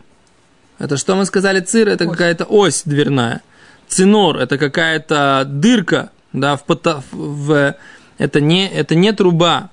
это 0.78 0.96
что 0.96 1.14
мы 1.14 1.24
сказали, 1.26 1.60
цир, 1.60 1.88
это 1.88 2.06
какая-то 2.06 2.44
ось 2.44 2.82
дверная. 2.84 3.42
Цинор, 3.88 4.38
это 4.38 4.56
какая-то 4.58 5.44
дырка, 5.46 6.10
да, 6.32 6.56
в, 6.56 6.64
пото- 6.64 7.02
в 7.12 7.76
это, 8.18 8.40
не, 8.40 8.68
это 8.68 8.94
не 8.94 9.12
труба, 9.12 9.70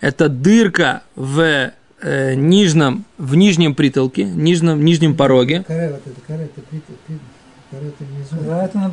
это 0.00 0.28
дырка 0.28 1.02
в 1.16 1.72
э, 2.00 2.34
нижнем, 2.34 3.04
в 3.16 3.34
нижнем 3.34 3.74
притолке, 3.74 4.24
нижнем, 4.24 4.84
нижнем 4.84 5.16
пороге. 5.16 5.64
Каре 5.66 5.92
вот 5.92 6.02
это, 6.06 6.20
каре 6.26 6.44
это, 6.44 6.60
это 6.60 6.92
это 7.08 7.33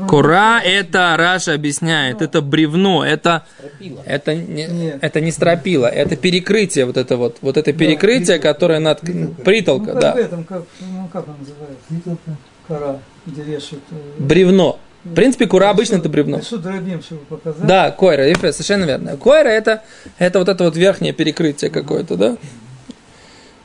Кура 0.08 0.60
это 0.64 1.16
Раша 1.18 1.54
объясняет, 1.54 2.22
это 2.22 2.42
бревно, 2.42 3.04
это 3.06 3.46
Стропила. 3.58 4.02
это 4.06 4.36
не, 4.36 4.68
Нет. 4.68 4.98
это 5.02 5.22
не 5.22 5.32
стропила, 5.32 5.88
это 5.88 6.16
перекрытие 6.16 6.86
вот 6.86 6.98
это 6.98 7.18
вот, 7.18 7.38
вот 7.42 7.58
это 7.58 7.74
перекрытие, 7.74 8.40
которое 8.40 8.80
над 8.80 9.02
притолка, 9.44 9.94
да, 9.94 10.14
этом, 10.14 10.44
как, 10.44 10.64
ну, 10.80 11.08
как 11.12 11.28
он 11.28 11.36
называется? 11.40 11.78
Притолка. 11.90 12.38
Кора, 12.68 13.00
где 13.26 13.42
вешают. 13.42 13.84
э, 13.92 13.96
бревно. 14.20 14.80
В 15.04 15.16
принципе, 15.16 15.48
кура 15.48 15.72
обычно 15.72 15.96
это 15.96 16.10
бревно. 16.10 16.42
Что 16.42 16.58
дробим, 16.58 17.02
чтобы 17.02 17.22
показать? 17.26 17.66
Да, 17.66 17.90
койра, 17.92 18.24
совершенно 18.52 18.86
верно. 18.86 19.18
Койра 19.18 19.50
это, 19.50 19.84
это 20.20 20.38
вот 20.40 20.48
это 20.48 20.64
вот 20.64 20.76
верхнее 20.78 21.12
перекрытие 21.12 21.72
какое-то, 21.72 22.16
да? 22.18 22.38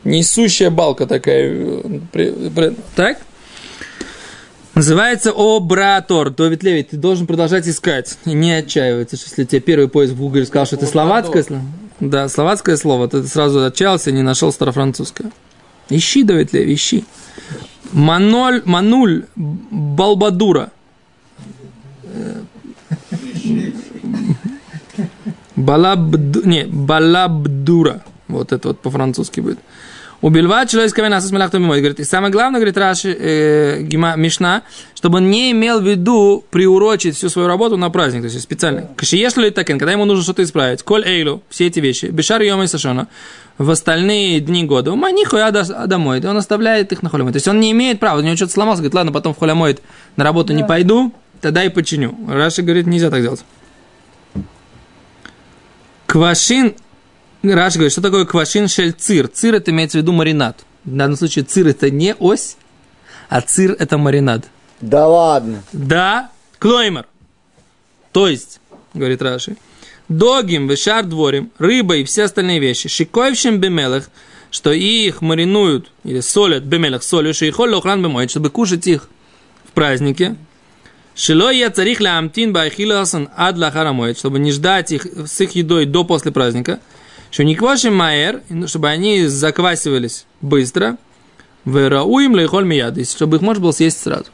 Несущая 0.05 0.71
балка 0.71 1.07
такая. 1.07 1.53
э, 2.15 2.73
Так? 2.95 3.19
Называется 4.77 5.33
обратор. 5.35 6.29
Довид 6.29 6.63
Леви, 6.63 6.83
ты 6.83 6.99
должен 6.99 7.27
продолжать 7.27 7.67
искать. 7.67 8.19
И 8.27 8.35
не 8.35 8.53
отчаиваться, 8.53 9.17
если 9.17 9.45
тебе 9.45 9.61
первый 9.63 9.89
поиск 9.89 10.13
в 10.13 10.19
Google 10.19 10.45
сказал, 10.45 10.67
что 10.67 10.77
это 10.77 10.85
словацкое 10.85 11.43
слово. 11.45 11.63
Да, 11.99 12.29
словацкое 12.29 12.77
слово, 12.77 13.09
то 13.09 13.23
ты 13.23 13.27
сразу 13.27 13.65
отчаялся 13.65 14.11
и 14.11 14.13
не 14.13 14.21
нашел 14.21 14.53
старофранцузское. 14.53 15.33
Ищи, 15.89 16.25
Давид 16.25 16.53
Леви, 16.53 16.75
ищи. 16.75 17.07
Маноль, 17.93 18.61
мануль 18.67 19.25
балбадура. 19.35 20.71
Балабду, 25.57 26.47
не, 26.47 26.65
балабдура. 26.67 28.05
Вот 28.29 28.53
это 28.53 28.69
вот 28.69 28.81
по-французски 28.81 29.41
будет. 29.41 29.59
Убивать 30.23 30.71
человеческого 30.71 31.09
мяса 31.09 31.29
с 31.29 31.31
мелахтом 31.31 31.63
мой. 31.63 31.79
Говорит, 31.79 32.01
и 32.01 32.05
самое 32.05 32.33
главное, 32.33 32.59
говорит 32.59 32.77
Раши, 32.79 33.15
э, 33.19 33.83
Гима, 33.83 34.17
Мишна, 34.17 34.63
чтобы 34.95 35.19
он 35.19 35.31
не 35.31 35.53
имел 35.53 35.81
в 35.81 35.87
виду 35.87 36.43
приурочить 36.51 37.17
всю 37.17 37.29
свою 37.29 37.49
работу 37.49 37.77
на 37.77 37.91
праздник, 37.91 38.23
то 38.23 38.29
есть 38.29 38.41
специально. 38.41 38.89
Кашиеш 38.97 39.37
ли 39.37 39.51
такен, 39.51 39.79
когда 39.79 39.93
ему 39.93 40.07
нужно 40.07 40.25
что-то 40.25 40.43
исправить. 40.43 40.83
Коль 40.83 41.07
эйлу, 41.07 41.43
все 41.51 41.67
эти 41.67 41.81
вещи. 41.81 42.07
Бешар 42.07 42.41
йома 42.41 42.65
и 42.65 42.67
сашона. 42.67 43.09
В 43.59 43.71
остальные 43.71 44.41
дни 44.41 44.65
года. 44.65 44.93
Ума 44.93 45.11
нихуя 45.11 45.51
да- 45.51 45.87
домой. 45.87 46.21
Он 46.25 46.37
оставляет 46.37 46.93
их 46.93 47.03
на 47.03 47.09
холямой. 47.09 47.33
То 47.33 47.37
есть 47.37 47.49
он 47.49 47.61
не 47.61 47.71
имеет 47.73 48.01
права. 48.01 48.19
У 48.19 48.23
него 48.23 48.37
что-то 48.37 48.53
сломалось. 48.53 48.81
Говорит, 48.81 48.95
ладно, 48.95 49.13
потом 49.13 49.35
в 49.35 49.39
холямой 49.39 49.79
на 50.17 50.25
работу 50.25 50.53
не 50.53 50.65
пойду, 50.65 51.13
тогда 51.41 51.65
и 51.65 51.69
починю. 51.69 52.17
Раши 52.29 52.63
говорит, 52.63 52.87
нельзя 52.87 53.11
так 53.11 53.23
делать. 53.23 53.45
Квашин, 56.07 56.75
Раш 57.55 57.75
говорит, 57.75 57.93
что 57.93 58.03
такое 58.03 58.25
квашин 58.25 58.69
шель 58.69 58.93
цир? 58.93 59.29
Цир 59.29 59.55
это 59.55 59.71
имеется 59.71 59.99
в 59.99 60.03
виду 60.03 60.13
маринад. 60.13 60.65
В 60.85 60.95
данном 60.95 61.17
случае 61.17 61.45
цир 61.45 61.67
это 61.67 61.91
не 61.91 62.15
ось, 62.19 62.57
а 63.29 63.41
цир 63.41 63.77
это 63.79 63.99
маринад. 63.99 64.45
Да 64.81 65.07
ладно. 65.07 65.63
Да, 65.73 66.31
клоймер. 66.59 67.07
То 68.13 68.29
есть, 68.29 68.61
говорит 68.95 69.21
Раши, 69.23 69.57
догим, 70.09 70.69
вешар 70.69 71.05
дворим, 71.05 71.51
рыба 71.59 71.97
и 71.97 72.05
все 72.05 72.25
остальные 72.25 72.61
вещи, 72.61 72.89
шиковщим 72.89 73.59
бемелах, 73.59 74.09
что 74.51 74.73
их 74.73 75.21
маринуют 75.21 75.91
или 76.05 76.21
солят 76.21 76.63
бемелах 76.65 77.03
солью, 77.03 77.35
шейхоль 77.35 77.75
лохран 77.75 78.03
бемоет, 78.03 78.31
чтобы 78.31 78.51
кушать 78.51 78.87
их 78.87 79.09
в 79.65 79.73
празднике, 79.73 80.37
Шило 81.17 81.51
я 81.51 81.71
царих 81.71 82.01
ля 82.01 82.19
амтин 82.19 82.53
байхиласан 82.53 83.31
ад 83.35 83.57
лахарамоет, 83.57 84.19
чтобы 84.19 84.39
не 84.39 84.53
ждать 84.53 84.93
их 84.93 85.07
с 85.07 85.41
их 85.41 85.53
едой 85.53 85.87
до 85.87 86.05
после 86.05 86.31
праздника. 86.31 86.79
Что 87.31 87.45
не 87.45 87.55
квашим 87.55 87.95
маэр, 87.97 88.43
чтобы 88.67 88.89
они 88.89 89.27
заквасивались 89.27 90.27
быстро. 90.41 90.97
Верауим 91.65 92.37
лейхоль 92.37 92.65
мияд, 92.65 92.97
чтобы 93.09 93.37
их 93.37 93.43
можно 93.43 93.63
было 93.63 93.73
съесть 93.73 94.01
сразу. 94.01 94.27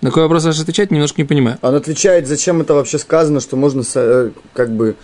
На 0.00 0.08
какой 0.08 0.22
вопрос 0.24 0.42
Саша 0.44 0.62
отвечать, 0.62 0.90
немножко 0.90 1.20
не 1.20 1.26
понимаю. 1.28 1.58
Он 1.62 1.74
отвечает, 1.74 2.26
зачем 2.26 2.60
это 2.62 2.74
вообще 2.74 2.98
сказано, 2.98 3.40
что 3.40 3.56
можно 3.56 3.82
со- 3.82 4.00
э, 4.00 4.30
как 4.54 4.72
бы... 4.74 4.96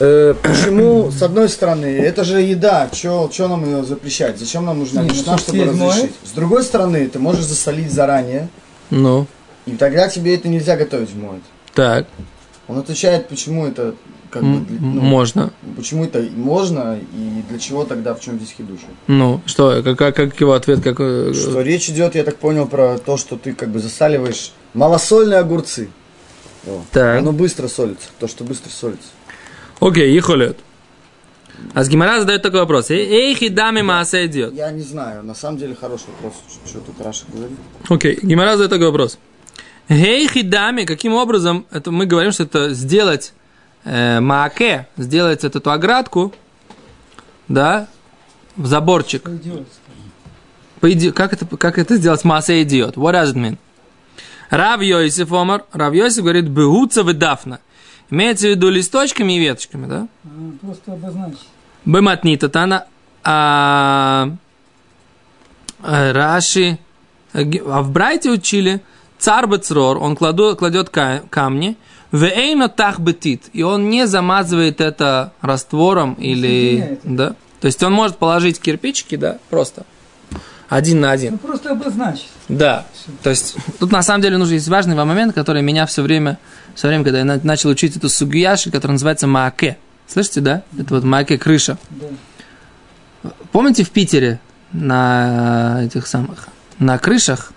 э, 0.00 0.34
почему, 0.42 1.10
с 1.10 1.22
одной 1.22 1.48
стороны, 1.50 1.84
это 1.86 2.24
же 2.24 2.40
еда, 2.40 2.88
что 2.92 3.30
нам 3.48 3.64
ее 3.64 3.84
запрещать? 3.84 4.38
Зачем 4.38 4.64
нам 4.64 4.78
нужна 4.78 5.02
ну, 5.02 5.08
мечта, 5.08 5.36
чтоб 5.38 5.54
чтобы 5.54 5.64
разрешить? 5.70 6.12
С 6.24 6.30
другой 6.30 6.64
стороны, 6.64 7.06
ты 7.06 7.18
можешь 7.18 7.44
засолить 7.44 7.92
заранее, 7.92 8.48
Ну, 8.88 9.26
и 9.66 9.72
тогда 9.72 10.08
тебе 10.08 10.34
это 10.34 10.48
нельзя 10.48 10.76
готовить 10.76 11.10
в 11.10 11.18
моет. 11.22 11.42
так. 11.74 12.06
Он 12.70 12.78
отвечает, 12.78 13.28
почему 13.28 13.66
это 13.66 13.94
как 14.30 14.44
бы, 14.44 14.64
ну, 14.78 15.00
Можно. 15.00 15.52
почему 15.76 16.04
это 16.04 16.20
можно 16.36 17.00
и 17.00 17.42
для 17.48 17.58
чего 17.58 17.84
тогда, 17.84 18.14
в 18.14 18.20
чем 18.20 18.36
здесь 18.36 18.54
хидуша? 18.56 18.86
Ну, 19.08 19.40
что, 19.44 19.82
как, 19.82 20.14
как, 20.14 20.40
его 20.40 20.52
ответ, 20.52 20.80
как... 20.84 21.00
э, 21.00 21.32
Что 21.34 21.62
речь 21.62 21.88
идет, 21.88 22.14
я 22.14 22.22
так 22.22 22.36
понял, 22.36 22.68
про 22.68 22.96
то, 22.98 23.16
что 23.16 23.36
ты 23.36 23.54
как 23.54 23.70
бы 23.70 23.80
засаливаешь 23.80 24.52
малосольные 24.74 25.40
огурцы. 25.40 25.88
О, 26.64 26.80
Так. 26.92 27.18
Оно 27.18 27.32
быстро 27.32 27.66
солится, 27.66 28.08
то, 28.20 28.28
что 28.28 28.44
быстро 28.44 28.70
солится. 28.70 29.08
Окей, 29.80 30.16
ихолет. 30.16 30.58
А 31.74 31.82
с 31.82 31.88
Гимара 31.88 32.20
задает 32.20 32.42
такой 32.42 32.60
вопрос. 32.60 32.90
Эй, 32.90 33.34
хидами 33.34 33.82
маасе 33.82 34.26
идет. 34.26 34.54
Я 34.54 34.70
не 34.70 34.82
знаю, 34.82 35.24
на 35.24 35.34
самом 35.34 35.58
деле 35.58 35.74
хороший 35.74 36.06
вопрос, 36.22 36.34
что 36.66 36.78
тут 36.78 37.04
Раша 37.04 37.24
говорит. 37.32 37.58
Окей, 37.88 38.16
Гимара 38.22 38.52
задает 38.52 38.70
такой 38.70 38.86
вопрос. 38.86 39.18
Эй, 39.92 40.28
хидами, 40.28 40.84
каким 40.84 41.14
образом, 41.14 41.66
это 41.72 41.90
мы 41.90 42.06
говорим, 42.06 42.30
что 42.30 42.44
это 42.44 42.72
сделать 42.74 43.32
э, 43.84 44.20
мааке, 44.20 44.86
сделать 44.96 45.42
вот 45.42 45.56
эту 45.56 45.70
оградку, 45.72 46.32
да, 47.48 47.88
в 48.56 48.66
заборчик. 48.66 49.28
По 50.78 50.86
иде- 50.90 51.10
Как 51.12 51.32
это, 51.32 51.44
как 51.56 51.76
это 51.78 51.96
сделать 51.96 52.22
маасе 52.24 52.62
идиот? 52.62 52.96
What 52.96 53.14
does 53.14 53.34
it 53.34 53.36
mean? 53.36 53.58
Рав 54.48 54.80
Йосиф 54.80 55.32
Омар, 55.32 55.64
Рав 55.72 55.92
Йосиф 55.92 56.22
говорит, 56.22 56.46
бегутся 56.48 57.02
вы 57.02 57.12
дафна. 57.12 57.58
Имеется 58.10 58.46
в 58.46 58.50
виду 58.50 58.70
листочками 58.70 59.32
и 59.34 59.38
веточками, 59.40 59.86
да? 59.86 60.06
А, 60.24 60.28
Просто 60.60 60.92
обозначить. 60.92 61.48
Бематнита 61.84 62.48
Тана, 62.48 62.86
а, 63.24 64.30
а, 65.82 66.12
Раши, 66.12 66.78
ге- 67.34 67.62
а 67.66 67.82
в 67.82 67.90
Брайте 67.90 68.30
учили 68.30 68.80
цар 69.20 69.46
Бецрор, 69.46 69.98
он 69.98 70.16
кладу, 70.16 70.56
кладет 70.56 70.90
ка- 70.90 71.22
камни, 71.30 71.76
вейно 72.10 72.68
тах 72.68 72.98
бетит, 72.98 73.44
и 73.52 73.62
он 73.62 73.88
не 73.88 74.06
замазывает 74.06 74.80
это 74.80 75.32
раствором 75.42 76.14
или, 76.14 76.98
да, 77.04 77.34
то 77.60 77.66
есть 77.66 77.82
он 77.82 77.92
может 77.92 78.16
положить 78.16 78.60
кирпичики, 78.60 79.14
да, 79.16 79.38
просто 79.50 79.84
один 80.68 81.00
на 81.00 81.10
один. 81.10 81.32
Ну, 81.32 81.38
просто 81.38 81.72
обозначить. 81.72 82.28
Да. 82.48 82.86
То 83.24 83.30
есть 83.30 83.56
тут 83.80 83.90
на 83.90 84.02
самом 84.02 84.22
деле 84.22 84.38
нужен 84.38 84.54
есть 84.54 84.68
важный 84.68 84.94
момент, 84.94 85.34
который 85.34 85.62
меня 85.62 85.84
все 85.86 86.00
время, 86.00 86.38
все 86.76 86.86
время, 86.88 87.02
когда 87.02 87.18
я 87.18 87.24
на- 87.24 87.40
начал 87.42 87.70
учить 87.70 87.96
эту 87.96 88.08
сугияши, 88.08 88.70
которая 88.70 88.92
называется 88.92 89.26
мааке. 89.26 89.78
Слышите, 90.06 90.40
да? 90.40 90.62
Это 90.78 90.94
вот 90.94 91.02
мааке 91.04 91.38
крыша. 91.38 91.76
Да. 91.90 92.06
Помните 93.50 93.82
в 93.84 93.90
Питере 93.90 94.38
на 94.72 95.80
этих 95.84 96.06
самых, 96.06 96.46
на 96.78 96.98
крышах, 96.98 97.52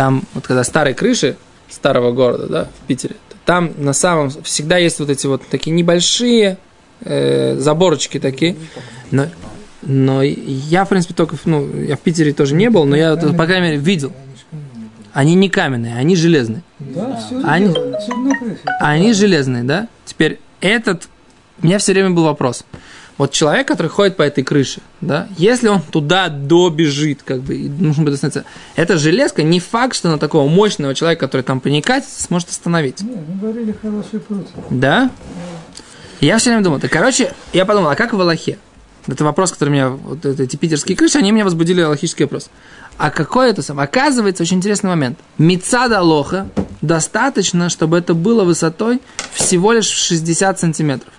там, 0.00 0.22
вот 0.32 0.46
когда 0.46 0.64
старые 0.64 0.94
крыши 0.94 1.36
старого 1.68 2.10
города, 2.12 2.46
да, 2.46 2.64
в 2.64 2.86
Питере, 2.86 3.16
там 3.44 3.70
на 3.76 3.92
самом, 3.92 4.30
всегда 4.44 4.78
есть 4.78 4.98
вот 4.98 5.10
эти 5.10 5.26
вот 5.26 5.42
такие 5.50 5.72
небольшие 5.76 6.56
э, 7.02 7.56
заборочки 7.58 8.18
такие, 8.18 8.56
но, 9.10 9.26
но 9.82 10.22
я, 10.22 10.86
в 10.86 10.88
принципе, 10.88 11.12
только, 11.12 11.36
ну, 11.44 11.68
я 11.82 11.96
в 11.96 12.00
Питере 12.00 12.32
тоже 12.32 12.54
не 12.54 12.70
был, 12.70 12.86
но 12.86 12.96
я, 12.96 13.14
по 13.14 13.44
крайней 13.44 13.66
мере, 13.66 13.76
видел. 13.76 14.14
Они 15.12 15.34
не 15.34 15.50
каменные, 15.50 15.94
они 15.96 16.16
железные. 16.16 16.62
Да, 16.78 17.20
Они- 17.44 17.68
все. 17.68 18.58
Они 18.80 19.12
железные, 19.12 19.64
да? 19.64 19.86
Теперь 20.06 20.40
этот... 20.62 21.10
У 21.62 21.66
меня 21.66 21.76
все 21.76 21.92
время 21.92 22.08
был 22.08 22.24
вопрос. 22.24 22.64
Вот 23.20 23.32
человек, 23.32 23.68
который 23.68 23.88
ходит 23.88 24.16
по 24.16 24.22
этой 24.22 24.42
крыше, 24.42 24.80
да, 25.02 25.28
если 25.36 25.68
он 25.68 25.82
туда 25.82 26.30
добежит, 26.30 27.22
как 27.22 27.42
бы, 27.42 27.54
нужно 27.54 28.04
будет 28.04 28.14
остановиться, 28.14 28.46
эта 28.76 28.96
железка 28.96 29.42
не 29.42 29.60
факт, 29.60 29.94
что 29.94 30.08
на 30.08 30.16
такого 30.16 30.48
мощного 30.48 30.94
человека, 30.94 31.26
который 31.26 31.42
там 31.42 31.60
проникать, 31.60 32.08
сможет 32.08 32.48
остановить. 32.48 33.02
Нет, 33.02 33.18
мы 33.28 33.38
говорили 33.38 33.76
хороший 33.82 34.20
пруд. 34.20 34.46
Да? 34.70 35.10
Я 36.22 36.38
все 36.38 36.48
время 36.48 36.64
думал, 36.64 36.80
так, 36.80 36.90
короче, 36.90 37.34
я 37.52 37.66
подумал, 37.66 37.90
а 37.90 37.94
как 37.94 38.14
в 38.14 38.20
Аллахе? 38.22 38.56
Это 39.06 39.22
вопрос, 39.22 39.52
который 39.52 39.68
меня, 39.68 39.90
вот 39.90 40.24
эти 40.24 40.56
питерские 40.56 40.96
крыши, 40.96 41.18
они 41.18 41.30
меня 41.30 41.44
возбудили 41.44 41.82
аллахический 41.82 42.24
вопрос. 42.24 42.48
А 42.96 43.10
какой 43.10 43.50
это 43.50 43.60
сам? 43.60 43.80
Оказывается, 43.80 44.44
очень 44.44 44.56
интересный 44.56 44.88
момент. 44.88 45.18
Мицада 45.36 46.00
лоха 46.00 46.48
достаточно, 46.80 47.68
чтобы 47.68 47.98
это 47.98 48.14
было 48.14 48.44
высотой 48.44 49.02
всего 49.34 49.72
лишь 49.72 49.88
в 49.90 50.06
60 50.06 50.58
сантиметров. 50.58 51.12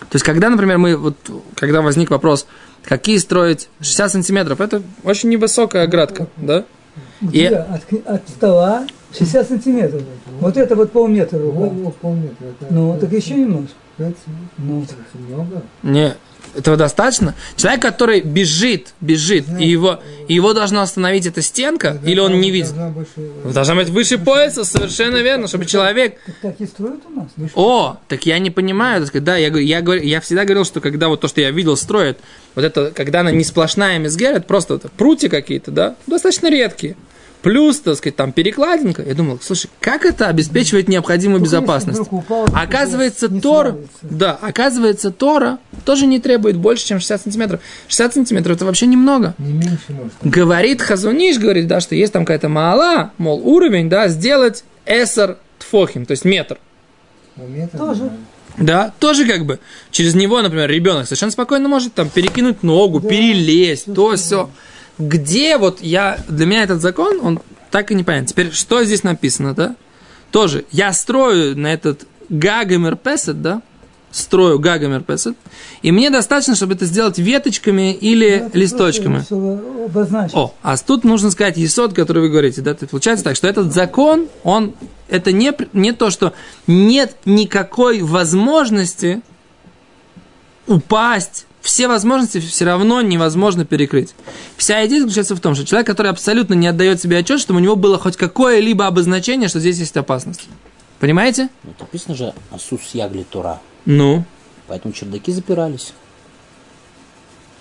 То 0.00 0.14
есть, 0.14 0.24
когда, 0.24 0.48
например, 0.48 0.78
мы, 0.78 0.96
вот, 0.96 1.16
когда 1.56 1.80
возник 1.82 2.10
вопрос, 2.10 2.46
какие 2.84 3.18
строить 3.18 3.68
60 3.80 4.12
сантиметров, 4.12 4.60
это 4.60 4.82
очень 5.04 5.28
невысокая 5.28 5.84
оградка, 5.84 6.28
да? 6.36 6.64
И- 7.32 7.44
от, 7.46 7.82
от 8.06 8.28
стола 8.28 8.86
60 9.16 9.48
сантиметров. 9.48 10.02
Вот 10.40 10.56
это 10.56 10.76
вот 10.76 10.92
полметра 10.92 11.38
рука. 11.38 11.58
Во, 11.58 11.90
полметра. 11.90 12.46
это- 12.60 12.72
Ну, 12.72 12.92
это 12.94 13.06
так 13.06 13.12
еще 13.12 13.34
немножко. 13.34 13.74
Пять 13.98 14.14
Ну, 14.56 14.86
сантиметров. 14.86 15.06
Много. 15.28 15.62
Не, 15.82 16.14
этого 16.54 16.76
достаточно. 16.76 17.34
Человек, 17.56 17.82
который 17.82 18.20
бежит, 18.22 18.94
бежит, 19.00 19.44
и 19.60 19.66
его, 19.68 20.00
и 20.28 20.34
его 20.34 20.54
должна 20.54 20.82
остановить 20.82 21.26
эта 21.26 21.42
стенка, 21.42 21.98
или 22.04 22.20
он 22.20 22.40
не 22.40 22.50
видит. 22.50 22.74
Должна 22.74 22.88
больше- 22.90 23.52
Должна 23.54 23.74
быть 23.74 23.88
выше 23.90 24.18
пояса, 24.18 24.64
совершенно 24.64 25.16
верно, 25.18 25.46
чтобы 25.48 25.66
человек... 25.66 26.18
так, 26.24 26.34
так 26.42 26.60
и 26.60 26.66
строят 26.66 27.00
у 27.06 27.10
нас. 27.20 27.28
О, 27.54 27.98
так 28.08 28.24
я 28.24 28.38
не 28.38 28.50
понимаю, 28.50 29.04
так 29.06 29.22
да, 29.22 29.36
я, 29.36 29.48
я, 29.48 29.80
говорю- 29.82 30.02
я 30.04 30.20
всегда 30.20 30.44
говорил, 30.44 30.64
что 30.64 30.80
когда 30.80 31.08
вот 31.08 31.20
то, 31.20 31.28
что 31.28 31.40
я 31.40 31.50
видел, 31.50 31.76
строят, 31.76 32.18
вот 32.54 32.64
это, 32.64 32.92
когда 32.94 33.20
она 33.20 33.30
не 33.30 33.44
сплошная 33.44 33.98
мизгер, 33.98 34.30
это 34.36 34.46
просто 34.46 34.74
вот 34.74 34.90
прутья 34.92 35.28
какие-то, 35.28 35.70
да, 35.70 35.96
достаточно 36.06 36.48
редкие. 36.50 36.96
Плюс, 37.42 37.78
так 37.80 37.96
сказать, 37.96 38.16
там 38.16 38.32
перекладинка. 38.32 39.02
Я 39.02 39.14
думал, 39.14 39.38
слушай, 39.40 39.70
как 39.80 40.04
это 40.04 40.26
обеспечивает 40.26 40.88
необходимую 40.88 41.40
Только 41.40 41.54
если 41.54 41.60
безопасность? 41.66 42.00
упал, 42.10 42.46
Оказывается, 42.52 43.28
свалится. 43.28 43.82
да, 44.02 44.38
оказывается, 44.42 45.10
Тора 45.12 45.58
тоже 45.84 46.06
не 46.06 46.18
требует 46.18 46.56
больше, 46.56 46.84
чем 46.86 46.98
60 46.98 47.22
сантиметров. 47.22 47.60
60 47.86 48.14
сантиметров 48.14 48.56
это 48.56 48.64
вообще 48.64 48.86
немного. 48.86 49.34
Не 49.38 49.52
меньше 49.52 49.78
может. 49.90 50.12
Говорит 50.22 50.82
Хазуниш, 50.82 51.38
говорит, 51.38 51.68
да, 51.68 51.80
что 51.80 51.94
есть 51.94 52.12
там 52.12 52.24
какая-то 52.24 52.48
мала, 52.48 53.12
мол, 53.18 53.40
уровень, 53.46 53.88
да, 53.88 54.08
сделать 54.08 54.64
эсер 54.84 55.38
тфохим, 55.60 56.06
то 56.06 56.12
есть 56.12 56.24
метр. 56.24 56.58
Ну, 57.36 57.46
метр 57.46 57.78
Тоже. 57.78 58.10
Да, 58.56 58.92
тоже 58.98 59.24
как 59.24 59.46
бы 59.46 59.60
через 59.92 60.16
него, 60.16 60.42
например, 60.42 60.68
ребенок 60.68 61.04
совершенно 61.04 61.30
спокойно 61.30 61.68
может 61.68 61.94
там 61.94 62.08
перекинуть 62.08 62.64
ногу, 62.64 62.98
Да, 62.98 63.08
перелезть, 63.08 63.84
то 63.94 64.16
что 64.16 64.16
все. 64.16 64.50
Где 64.98 65.58
вот 65.58 65.80
я, 65.80 66.18
для 66.28 66.46
меня 66.46 66.62
этот 66.64 66.80
закон, 66.80 67.20
он 67.22 67.40
так 67.70 67.90
и 67.90 67.94
не 67.94 68.04
понятен. 68.04 68.26
Теперь, 68.26 68.52
что 68.52 68.82
здесь 68.84 69.02
написано, 69.02 69.54
да? 69.54 69.76
Тоже, 70.30 70.64
я 70.70 70.92
строю 70.92 71.56
на 71.56 71.72
этот 71.72 72.06
гагамер 72.28 72.96
песет, 72.96 73.40
да? 73.40 73.62
Строю 74.10 74.58
гагамер 74.58 75.02
песет. 75.02 75.36
И 75.82 75.92
мне 75.92 76.10
достаточно, 76.10 76.54
чтобы 76.54 76.74
это 76.74 76.86
сделать 76.86 77.18
веточками 77.18 77.92
или 77.92 78.48
Да, 78.52 78.58
листочками. 78.58 79.24
О, 80.32 80.54
а 80.62 80.76
тут 80.78 81.04
нужно 81.04 81.30
сказать 81.30 81.56
есот, 81.56 81.92
который 81.92 82.22
вы 82.22 82.30
говорите, 82.30 82.62
да, 82.62 82.74
то 82.74 82.86
получается 82.86 83.24
так, 83.24 83.36
что 83.36 83.46
этот 83.46 83.72
закон, 83.72 84.28
он, 84.44 84.74
это 85.08 85.30
не, 85.30 85.52
не 85.74 85.92
то, 85.92 86.10
что 86.10 86.32
нет 86.66 87.16
никакой 87.26 88.00
возможности 88.00 89.20
упасть, 90.66 91.46
все 91.68 91.86
возможности 91.86 92.40
все 92.40 92.64
равно 92.64 93.02
невозможно 93.02 93.66
перекрыть. 93.66 94.14
Вся 94.56 94.86
идея 94.86 95.00
заключается 95.00 95.36
в 95.36 95.40
том, 95.40 95.54
что 95.54 95.66
человек, 95.66 95.86
который 95.86 96.10
абсолютно 96.10 96.54
не 96.54 96.66
отдает 96.66 96.98
себе 96.98 97.18
отчет, 97.18 97.40
чтобы 97.40 97.60
у 97.60 97.62
него 97.62 97.76
было 97.76 97.98
хоть 97.98 98.16
какое-либо 98.16 98.86
обозначение, 98.86 99.50
что 99.50 99.60
здесь 99.60 99.76
есть 99.76 99.94
опасность. 99.98 100.48
Понимаете? 100.98 101.50
Ну, 101.64 101.74
написано 101.78 102.14
же 102.16 102.32
Асус 102.50 102.80
Ягли 102.94 103.22
Тора. 103.24 103.60
Ну, 103.84 104.24
Поэтому 104.66 104.94
чердаки 104.94 105.30
запирались. 105.30 105.92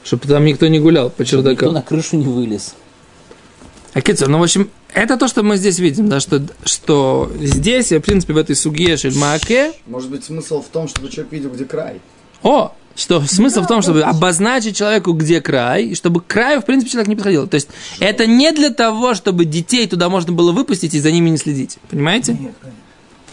чтобы 0.05 0.25
там 0.25 0.45
никто 0.45 0.67
не 0.69 0.79
гулял 0.79 1.09
по 1.09 1.25
Чтобы 1.25 1.41
никто 1.49 1.65
чердакам. 1.65 1.73
на 1.73 1.81
крышу 1.81 2.15
не 2.15 2.25
вылез. 2.25 2.75
А 3.93 3.99
Кицер, 3.99 4.29
ну, 4.29 4.39
в 4.39 4.43
общем, 4.43 4.69
это 4.93 5.17
то, 5.17 5.27
что 5.27 5.43
мы 5.43 5.57
здесь 5.57 5.79
видим, 5.79 6.07
да, 6.07 6.21
что, 6.21 6.41
что 6.63 7.29
здесь, 7.41 7.91
в 7.91 7.99
принципе, 7.99 8.31
в 8.31 8.37
этой 8.37 8.55
суге 8.55 8.95
Шельмааке, 8.95 9.73
Может 9.85 10.09
быть, 10.09 10.23
смысл 10.23 10.61
в 10.61 10.67
том, 10.67 10.87
чтобы 10.87 11.09
человек 11.09 11.33
видел, 11.33 11.49
где 11.49 11.65
край. 11.65 11.99
О, 12.43 12.73
что 12.95 13.21
смысл 13.21 13.61
в 13.61 13.67
том, 13.67 13.81
чтобы 13.81 14.01
обозначить 14.01 14.75
человеку, 14.75 15.13
где 15.13 15.39
край, 15.41 15.85
и 15.85 15.95
чтобы 15.95 16.21
к 16.21 16.27
краю, 16.27 16.61
в 16.61 16.65
принципе, 16.65 16.91
человек 16.91 17.07
не 17.09 17.15
подходил. 17.15 17.47
То 17.47 17.55
есть 17.55 17.69
это 17.99 18.25
не 18.25 18.51
для 18.51 18.69
того, 18.71 19.13
чтобы 19.13 19.45
детей 19.45 19.87
туда 19.87 20.09
можно 20.09 20.31
было 20.33 20.51
выпустить 20.51 20.93
и 20.95 20.99
за 20.99 21.11
ними 21.11 21.29
не 21.29 21.37
следить. 21.37 21.77
Понимаете? 21.89 22.33
Нет, 22.33 22.53
конечно. 22.59 22.81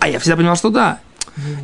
А 0.01 0.09
я 0.09 0.19
всегда 0.19 0.37
понимал, 0.37 0.57
что 0.57 0.69
да. 0.71 1.01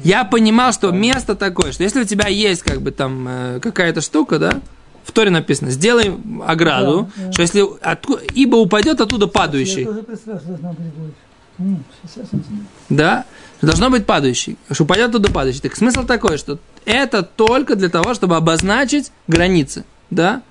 Я 0.02 0.24
понимал, 0.24 0.72
что 0.72 0.90
место 0.90 1.34
такое, 1.36 1.72
что 1.72 1.84
если 1.84 2.00
у 2.00 2.04
тебя 2.04 2.26
есть 2.28 2.62
как 2.62 2.80
бы 2.82 2.90
там 2.90 3.26
э, 3.28 3.60
какая-то 3.60 4.00
штука, 4.00 4.38
да, 4.38 4.60
в 5.04 5.12
Торе 5.12 5.30
написано, 5.30 5.70
сделай 5.70 6.12
ограду, 6.46 7.08
Да, 7.16 7.26
да. 7.26 7.32
что 7.32 7.42
если 7.42 7.60
отку- 7.62 8.18
ибо 8.34 8.56
упадет 8.56 9.00
оттуда 9.00 9.26
падающий, 9.28 9.82
Я 9.82 9.86
тоже 9.86 10.02
представляю, 10.02 10.40
что 10.40 10.48
должна 10.50 10.70
быть 10.72 10.92
больше. 10.94 11.14
М, 11.58 11.84
60 12.02 12.30
сантиметров. 12.30 12.66
да, 12.88 13.24
должно 13.62 13.90
быть 13.90 14.06
падающий, 14.06 14.56
что 14.72 14.84
упадет 14.84 15.10
оттуда 15.10 15.30
падающий. 15.30 15.60
Так 15.60 15.76
смысл 15.76 16.04
такой, 16.04 16.36
что 16.38 16.58
это 16.84 17.22
только 17.22 17.76
для 17.76 17.88
того, 17.88 18.14
чтобы 18.14 18.36
обозначить 18.36 19.10
границы, 19.28 19.84
да, 20.10 20.42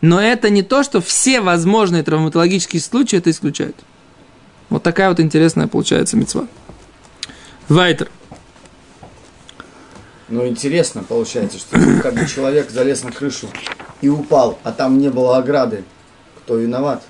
но 0.00 0.20
это 0.20 0.50
не 0.50 0.62
то, 0.62 0.82
что 0.82 1.00
все 1.00 1.40
возможные 1.40 2.02
травматологические 2.02 2.80
случаи 2.80 3.16
это 3.16 3.30
исключают. 3.30 3.76
Вот 4.70 4.82
такая 4.82 5.08
вот 5.08 5.18
интересная 5.20 5.66
получается 5.66 6.16
мецва. 6.16 6.46
Вайтер. 7.68 8.10
Ну, 10.28 10.46
интересно 10.46 11.02
получается, 11.02 11.58
что 11.58 11.78
как 12.02 12.14
бы 12.14 12.26
человек 12.26 12.70
залез 12.70 13.02
на 13.02 13.10
крышу 13.12 13.48
и 14.00 14.08
упал, 14.08 14.58
а 14.62 14.72
там 14.72 14.98
не 14.98 15.08
было 15.08 15.38
ограды. 15.38 15.84
Кто 16.44 16.56
виноват? 16.56 17.02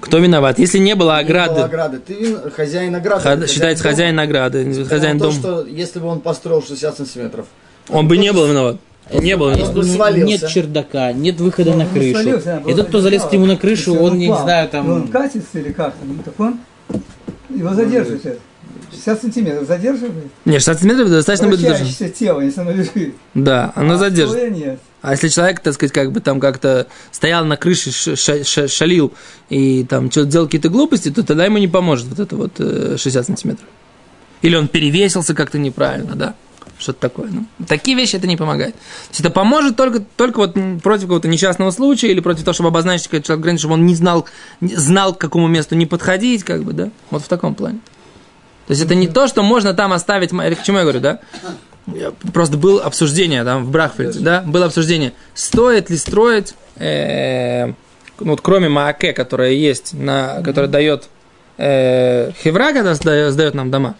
Кто 0.00 0.18
виноват? 0.18 0.58
Если 0.58 0.78
не 0.78 0.94
было 0.96 1.18
Не 1.22 1.24
было 1.24 1.44
ограды, 1.44 1.60
ограды. 1.60 1.98
Ты 2.00 2.14
вин- 2.14 2.50
хозяин 2.50 2.94
ограды. 2.96 3.22
ха- 3.22 3.36
ты 3.36 3.46
считается 3.46 3.84
дома. 3.84 3.92
хозяин 3.94 4.16
награды, 4.16 4.64
Ну, 4.64 4.84
хозяин 4.86 5.18
то, 5.18 5.26
дома. 5.26 5.38
что 5.38 5.66
если 5.66 6.00
бы 6.00 6.06
он 6.06 6.20
построил 6.20 6.62
60 6.62 6.96
сантиметров, 6.96 7.46
Он 7.88 8.08
бы 8.08 8.16
не 8.16 8.32
был 8.32 8.46
виноват. 8.46 8.76
Не 9.12 9.36
был 9.36 9.50
виноват. 9.50 9.66
если 9.68 9.78
Он 9.80 9.86
не- 9.86 9.94
свалился. 9.94 10.26
нет 10.26 10.48
чердака, 10.48 11.12
нет 11.12 11.40
выхода 11.40 11.70
Он 11.72 11.78
на 11.78 11.86
крышу. 11.86 12.12
свалился, 12.12 12.62
И 12.66 12.74
тот, 12.74 12.88
кто 12.88 13.00
залез 13.00 13.22
к 13.24 13.32
нему 13.32 13.46
на 13.46 13.56
крышу, 13.56 13.92
Если 13.92 14.04
он, 14.04 14.18
не 14.18 14.26
знаю, 14.26 14.68
ну, 14.72 14.78
Он 14.94 15.02
там... 15.02 15.08
катится 15.08 15.58
или 15.58 15.72
как 15.72 15.94
там, 15.94 16.18
так 16.24 16.38
он 16.40 16.60
его 17.50 17.74
задерживает. 17.74 18.24
это. 18.26 18.38
60 18.92 19.20
сантиметров 19.22 19.66
задерживает. 19.66 20.24
Не, 20.44 20.58
16 20.58 20.80
сантиметров 20.82 21.10
достаточно 21.10 21.48
будет. 21.48 21.60
Вращающееся 21.60 22.08
тело, 22.10 22.40
если 22.40 22.60
оно 22.60 22.72
лежит. 22.72 23.14
Да, 23.34 23.72
оно 23.74 23.94
А 23.94 23.98
задержит. 23.98 24.52
нет. 24.52 24.78
А 25.00 25.12
если 25.12 25.28
человек, 25.28 25.60
так 25.60 25.74
сказать, 25.74 25.92
как 25.92 26.12
бы 26.12 26.20
там 26.20 26.38
как-то 26.38 26.86
стоял 27.10 27.44
на 27.44 27.56
крыше, 27.56 27.90
шалил 28.68 29.12
и 29.48 29.84
там 29.84 30.10
что-то 30.10 30.30
делал 30.30 30.46
какие-то 30.46 30.68
глупости, 30.68 31.10
то 31.10 31.24
тогда 31.24 31.44
ему 31.46 31.58
не 31.58 31.68
поможет 31.68 32.06
вот 32.08 32.20
это 32.20 32.36
вот 32.36 32.52
э, 32.58 32.96
60 32.98 33.26
сантиметров. 33.26 33.66
Или 34.42 34.54
он 34.56 34.68
перевесился 34.68 35.34
как-то 35.34 35.58
неправильно, 35.58 36.14
да? 36.14 36.34
Что-то 36.78 37.00
такое. 37.00 37.30
Ну, 37.30 37.46
такие 37.66 37.96
вещи 37.96 38.16
это 38.16 38.26
не 38.26 38.36
помогает. 38.36 38.74
То 38.74 39.10
есть 39.10 39.20
это 39.20 39.30
поможет 39.30 39.76
только, 39.76 40.00
только 40.00 40.38
вот 40.38 40.54
против 40.82 41.02
какого-то 41.02 41.28
несчастного 41.28 41.70
случая 41.70 42.08
или 42.08 42.20
против 42.20 42.44
того, 42.44 42.52
чтобы 42.52 42.68
обозначить 42.68 43.06
какой-то 43.06 43.26
человек 43.26 43.42
границу, 43.42 43.62
чтобы 43.62 43.74
он 43.74 43.86
не 43.86 43.94
знал, 43.94 44.26
знал, 44.60 45.14
к 45.14 45.18
какому 45.18 45.48
месту 45.48 45.74
не 45.74 45.86
подходить, 45.86 46.44
как 46.44 46.64
бы, 46.64 46.72
да? 46.72 46.90
Вот 47.10 47.22
в 47.22 47.28
таком 47.28 47.54
плане. 47.54 47.78
То 48.66 48.72
есть 48.72 48.82
это 48.82 48.94
не 48.94 49.08
то, 49.08 49.26
что 49.26 49.42
можно 49.42 49.74
там 49.74 49.92
оставить... 49.92 50.32
Это 50.32 50.56
к 50.56 50.62
чему 50.62 50.78
я 50.78 50.84
говорю, 50.84 51.00
да? 51.00 51.20
Просто 52.32 52.56
было 52.56 52.82
обсуждение 52.82 53.44
там 53.44 53.64
в 53.64 53.70
Брахфельде, 53.70 54.20
да? 54.20 54.42
Было 54.46 54.66
обсуждение, 54.66 55.12
стоит 55.34 55.90
ли 55.90 55.96
строить, 55.96 56.54
э, 56.76 57.66
ну, 57.66 58.30
вот 58.30 58.40
кроме 58.40 58.68
Мааке, 58.68 59.12
которая 59.12 59.50
есть, 59.50 59.92
на, 59.94 60.42
которая 60.42 60.70
дает 60.70 61.08
э, 61.58 62.30
Хевра, 62.42 62.72
когда 62.72 62.94
сдает, 62.94 63.32
сдает 63.32 63.54
нам 63.54 63.70
дома, 63.70 63.96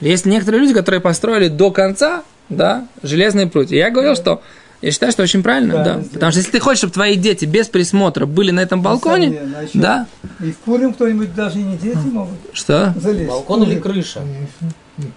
есть 0.00 0.26
некоторые 0.26 0.60
люди, 0.62 0.74
которые 0.74 1.00
построили 1.00 1.48
до 1.48 1.70
конца, 1.70 2.22
да, 2.48 2.86
железные 3.02 3.46
прутья. 3.46 3.76
Я 3.76 3.90
говорил, 3.90 4.14
что 4.14 4.42
я 4.82 4.90
считаю, 4.90 5.10
что 5.10 5.22
очень 5.22 5.42
правильно, 5.42 5.72
да. 5.78 5.82
Правильно 5.84 6.08
Потому 6.12 6.30
что 6.32 6.38
если 6.40 6.52
ты 6.52 6.60
хочешь, 6.60 6.78
чтобы 6.78 6.92
твои 6.92 7.16
дети 7.16 7.44
без 7.46 7.66
присмотра 7.68 8.26
были 8.26 8.50
на 8.50 8.60
этом 8.60 8.82
балконе. 8.82 9.40
А 9.56 9.62
еще 9.62 9.70
да, 9.78 10.06
И 10.40 10.52
в 10.52 10.56
Пурим 10.58 10.92
кто-нибудь 10.92 11.34
даже 11.34 11.58
и 11.58 11.62
не 11.62 11.76
дети 11.78 11.96
могут 12.12 12.36
что? 12.52 12.94
залезть. 13.00 13.28
Балкон 13.28 13.62
или 13.64 13.78
крыша? 13.78 14.20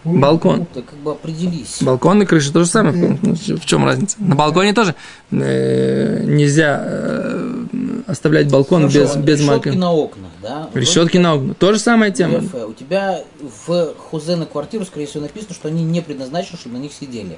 Балкон. 0.04 0.65
Ты 0.74 0.82
как 0.82 0.98
бы 1.00 1.12
определись. 1.12 1.78
Балкон 1.82 2.22
и 2.22 2.26
крыша 2.26 2.52
то 2.52 2.60
же 2.63 2.70
самое. 2.70 3.18
Ну, 3.22 3.36
В 3.36 3.65
чем 3.65 3.86
разница? 3.86 4.18
На 4.20 4.36
балконе 4.36 4.74
тоже 4.74 4.96
э, 5.32 6.24
нельзя 6.26 6.82
э, 6.84 7.63
оставлять 8.08 8.50
балкон 8.52 8.88
без, 8.88 8.94
Хорошо, 8.94 9.20
без 9.20 9.42
мака. 9.48 9.72
на 9.72 9.92
окнах, 9.94 10.29
да? 10.41 10.69
Решетки 10.73 11.17
на 11.17 11.36
окна. 11.36 11.54
То 11.54 11.73
же 11.73 11.80
самая 11.80 12.12
тема. 12.12 12.39
Ефе, 12.39 12.65
У 12.65 12.73
тебя 12.73 13.21
в 13.41 13.93
хузе 13.95 14.36
на 14.36 14.45
квартиру, 14.45 14.86
скорее 14.86 15.06
всего, 15.08 15.23
написано, 15.23 15.54
что 15.54 15.67
они 15.67 15.84
не 15.84 16.02
предназначены, 16.02 16.58
чтобы 16.58 16.78
на 16.78 16.82
них 16.82 16.93
сидели. 16.93 17.38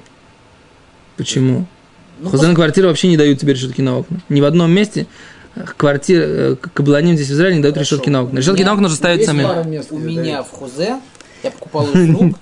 Почему? 1.16 1.66
Ну, 2.18 2.30
Хозяин 2.30 2.50
на 2.50 2.56
квартиру 2.56 2.88
вообще 2.88 3.08
не 3.08 3.16
дают 3.16 3.38
тебе 3.38 3.54
решетки 3.54 3.80
на 3.80 3.98
окна. 3.98 4.20
Ни 4.28 4.40
в 4.40 4.44
одном 4.44 4.70
месте 4.70 5.06
квартир, 5.76 6.22
э, 6.22 6.56
кабланим 6.56 7.16
здесь 7.16 7.28
в 7.28 7.32
Израиле 7.32 7.56
не 7.56 7.62
дают 7.62 7.74
Хорошо. 7.74 7.96
решетки 7.96 8.10
на 8.10 8.22
окна. 8.22 8.38
Решетки 8.38 8.60
меня 8.60 8.66
на 8.70 8.72
окна 8.74 8.86
уже 8.86 8.96
ставят 8.96 9.18
есть 9.18 9.28
сами. 9.28 9.42
пара 9.42 9.64
мест, 9.64 9.88
У 9.90 9.98
меня 9.98 10.22
дают. 10.22 10.46
в 10.46 10.50
хузе, 10.50 11.00
я 11.42 11.50
покупал 11.50 11.86
из 11.90 12.10
рук, 12.10 12.36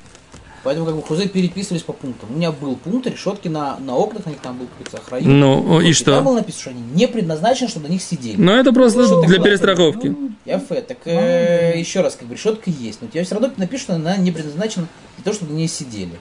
поэтому 0.63 0.87
как 0.87 0.97
бы 0.97 1.03
хузе 1.03 1.29
переписывались 1.29 1.83
по 1.83 1.93
пунктам. 1.93 2.31
У 2.31 2.37
меня 2.37 2.53
был 2.53 2.77
пункт, 2.77 3.07
решетки 3.07 3.49
на, 3.49 3.79
на 3.79 3.97
окнах, 3.97 4.27
на 4.27 4.31
них 4.31 4.41
там 4.41 4.59
был 4.59 4.67
какой-то 4.67 4.99
охранник. 4.99 5.29
Ну, 5.29 5.77
о, 5.77 5.81
и 5.81 5.87
Там 5.87 5.95
что? 5.95 6.23
было 6.23 6.35
написано, 6.37 6.61
что 6.61 6.71
они 6.71 6.83
не 6.83 7.07
предназначены, 7.09 7.69
чтобы 7.69 7.89
на 7.89 7.93
них 7.93 8.03
сидели. 8.03 8.37
Ну, 8.41 8.53
это 8.53 8.73
просто 8.73 9.21
ты 9.23 9.27
для 9.27 9.41
перестраховки. 9.41 10.17
Яфе, 10.45 10.81
так 10.83 10.99
э, 11.05 11.73
еще 11.77 12.01
раз, 12.01 12.17
как 12.17 12.29
бы 12.29 12.35
решетка 12.35 12.71
есть, 12.71 13.01
но 13.01 13.09
у 13.09 13.11
тебя 13.11 13.25
все 13.25 13.35
равно 13.35 13.51
напишут, 13.57 13.85
что 13.85 13.95
она 13.95 14.17
не 14.17 14.31
предназначена 14.33 14.87
для 15.17 15.25
того, 15.25 15.35
чтобы 15.35 15.53
на 15.53 15.57
ней 15.57 15.69
сидели. 15.69 16.13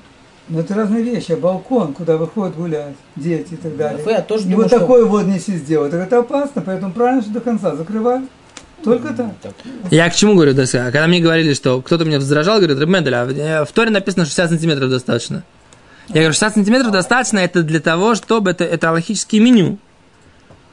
Но 0.49 0.60
это 0.62 0.73
разные 0.73 1.04
вещи. 1.04 1.32
А 1.34 1.38
балкон, 1.38 1.93
куда 1.93 2.17
выходят 2.17 2.56
гулять 2.56 2.95
дети 3.15 3.54
и 3.54 3.58
так 3.58 3.78
далее. 3.78 3.99
Яфе, 3.99 4.12
я 4.12 4.21
тоже 4.21 4.43
И 4.43 4.45
думаю, 4.45 4.63
вот 4.63 4.67
что... 4.67 4.80
такой 4.80 5.06
вот 5.06 5.25
неси 5.28 5.56
сделать. 5.56 5.91
Так 5.91 6.02
это 6.02 6.19
опасно, 6.19 6.63
поэтому 6.63 6.91
правильно, 6.91 7.21
что 7.21 7.32
до 7.32 7.39
конца 7.39 7.75
закрывать. 7.75 8.23
Только 8.84 9.13
так. 9.13 9.32
Я 9.92 10.10
к 10.10 10.15
чему 10.15 10.36
говорю, 10.36 10.54
да, 10.54 10.65
когда 10.65 11.08
мне 11.08 11.20
говорили, 11.20 11.54
что 11.54 11.82
кто-то 11.82 12.06
меня 12.06 12.18
возражал, 12.18 12.58
говорит, 12.60 12.80
Ребмендель, 12.80 13.13
а 13.15 13.26
в- 13.26 13.70
в 13.70 13.72
Торе 13.74 13.89
написано 13.89 14.26
60 14.26 14.50
сантиметров 14.50 14.89
достаточно. 14.89 15.44
Я 16.08 16.15
говорю, 16.15 16.32
60 16.34 16.54
сантиметров 16.56 16.92
достаточно, 16.92 17.39
это 17.39 17.62
для 17.62 17.80
того, 17.80 18.15
чтобы 18.15 18.52
это, 18.52 18.63
это 18.63 18.89
аллахический 18.89 19.39
меню. 19.39 19.78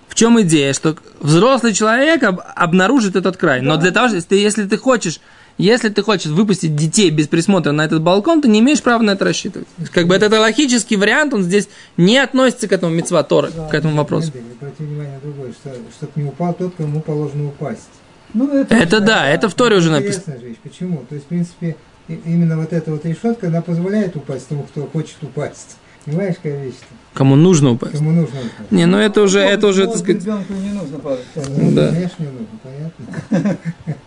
В 0.08 0.14
чем 0.14 0.40
идея? 0.42 0.72
Что 0.72 0.96
взрослый 1.20 1.74
человек 1.74 2.22
об- 2.22 2.40
обнаружит 2.54 3.16
этот 3.16 3.36
край. 3.36 3.60
Но 3.60 3.76
для 3.76 3.90
того, 3.90 4.06
что 4.08 4.16
если 4.16 4.28
ты, 4.28 4.36
если 4.36 4.64
ты 4.66 4.78
хочешь, 4.78 5.20
если 5.58 5.88
ты 5.88 6.02
хочешь 6.02 6.30
выпустить 6.30 6.76
детей 6.76 7.10
без 7.10 7.28
присмотра 7.28 7.72
на 7.72 7.84
этот 7.84 8.02
балкон, 8.02 8.42
ты 8.42 8.48
не 8.48 8.60
имеешь 8.60 8.82
права 8.82 9.02
на 9.02 9.12
это 9.12 9.24
рассчитывать. 9.24 9.68
Как 9.92 10.06
бы 10.06 10.14
этот 10.14 10.32
аллахический 10.32 10.96
вариант, 10.96 11.32
он 11.34 11.42
здесь 11.42 11.68
не 11.96 12.18
относится 12.18 12.68
к 12.68 12.72
этому 12.72 12.92
мецва 12.94 13.22
Торы, 13.22 13.50
к 13.70 13.74
этому 13.74 13.96
вопросу. 13.96 14.32
Обрати 14.60 14.84
внимание 14.84 15.14
на 15.14 15.20
другое, 15.20 15.52
что 15.52 15.74
чтобы 15.96 16.12
не 16.16 16.24
упал 16.24 16.52
тот, 16.54 16.74
кому 16.76 17.00
положено 17.00 17.48
упасть. 17.48 17.88
Ну, 18.34 18.52
это, 18.52 18.74
Это 18.74 19.00
да, 19.00 19.28
это 19.28 19.48
в 19.48 19.54
Торе 19.54 19.76
уже 19.76 19.90
написано. 19.90 20.34
Вещь. 20.34 20.56
Почему? 20.62 21.04
То 21.08 21.14
есть, 21.14 21.26
в 21.26 21.28
принципе, 21.28 21.76
именно 22.08 22.58
вот 22.58 22.72
эта 22.72 22.90
вот 22.90 23.06
решетка, 23.06 23.46
она 23.46 23.62
позволяет 23.62 24.14
упасть 24.16 24.48
тому, 24.48 24.64
кто 24.64 24.86
хочет 24.86 25.16
упасть. 25.22 25.76
Понимаешь, 26.04 26.36
какая 26.36 26.62
вещь-то? 26.62 26.86
Кому 27.14 27.34
нужно 27.34 27.72
упасть. 27.72 27.96
Кому 27.96 28.12
нужно 28.12 28.38
упасть. 28.40 28.70
Не, 28.70 28.86
ну 28.86 28.98
это 28.98 29.22
уже, 29.22 29.40
это 29.40 29.66
уже, 29.68 29.86
так 29.86 29.94
Вот 29.94 29.98
сказать, 30.04 30.22
ребенку 30.22 30.52
не 30.52 30.70
нужно 30.70 30.98
падать. 30.98 31.24
Ну, 31.34 31.72
да. 31.72 31.88
конечно, 31.88 32.14
не 32.18 32.28
нужно, 32.28 32.46
понятно. 32.62 33.56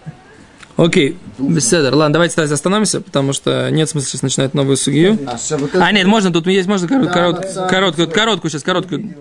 Окей, 0.79 1.17
беседер. 1.37 1.93
Ладно, 1.93 2.13
давайте 2.13 2.35
давайте 2.37 2.53
остановимся, 2.53 3.01
потому 3.01 3.33
что 3.33 3.69
нет 3.69 3.89
смысла 3.89 4.07
сейчас 4.09 4.21
начинать 4.21 4.53
новую 4.53 4.77
судью. 4.77 5.19
А, 5.27 5.37
А, 5.81 5.91
нет, 5.91 6.07
можно, 6.07 6.31
тут 6.31 6.47
есть, 6.47 6.69
можно 6.69 6.87
корот- 6.87 7.05
Да, 7.07 7.11
корот- 7.11 7.53
да, 7.53 7.67
короткую, 7.67 8.07
да. 8.07 8.13
короткую 8.13 8.49
сейчас, 8.49 8.63
короткую. 8.63 9.13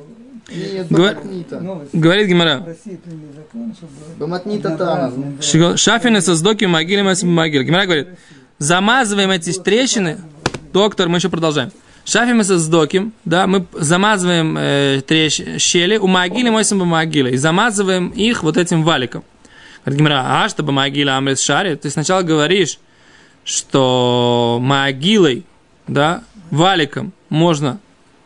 Говор-. 0.89 1.19
Говорит 1.93 2.29
Гимара. 2.29 2.65
Шафины 5.77 6.21
со 6.21 6.37
сдоки 6.37 6.65
могиле 6.65 7.03
могиле. 7.03 7.65
Гимара 7.65 7.85
говорит, 7.87 8.09
замазываем 8.59 9.31
эти 9.31 9.53
трещины. 9.53 10.19
Доктор, 10.73 11.09
мы 11.09 11.19
еще 11.19 11.29
продолжаем. 11.29 11.73
Шафим 12.05 12.43
со 12.45 12.59
сдоким, 12.59 13.13
да, 13.25 13.47
мы 13.47 13.67
замазываем 13.73 14.57
э, 14.59 15.03
трещ, 15.07 15.43
щели 15.59 15.99
у 15.99 16.07
могилы 16.07 16.51
мойсим 16.51 16.79
могилы 16.79 17.31
и 17.31 17.37
замазываем 17.37 18.09
их 18.09 18.43
вот 18.43 18.57
этим 18.57 18.83
валиком. 18.83 19.25
Гимара, 19.97 20.45
а 20.45 20.49
чтобы 20.49 20.73
могила 20.73 21.17
амрис 21.17 21.41
шари, 21.41 21.75
ты 21.75 21.91
сначала 21.91 22.23
говоришь, 22.23 22.79
что 23.45 24.59
могилой, 24.61 25.45
да, 25.87 26.23
валиком 26.51 27.13
можно 27.29 27.79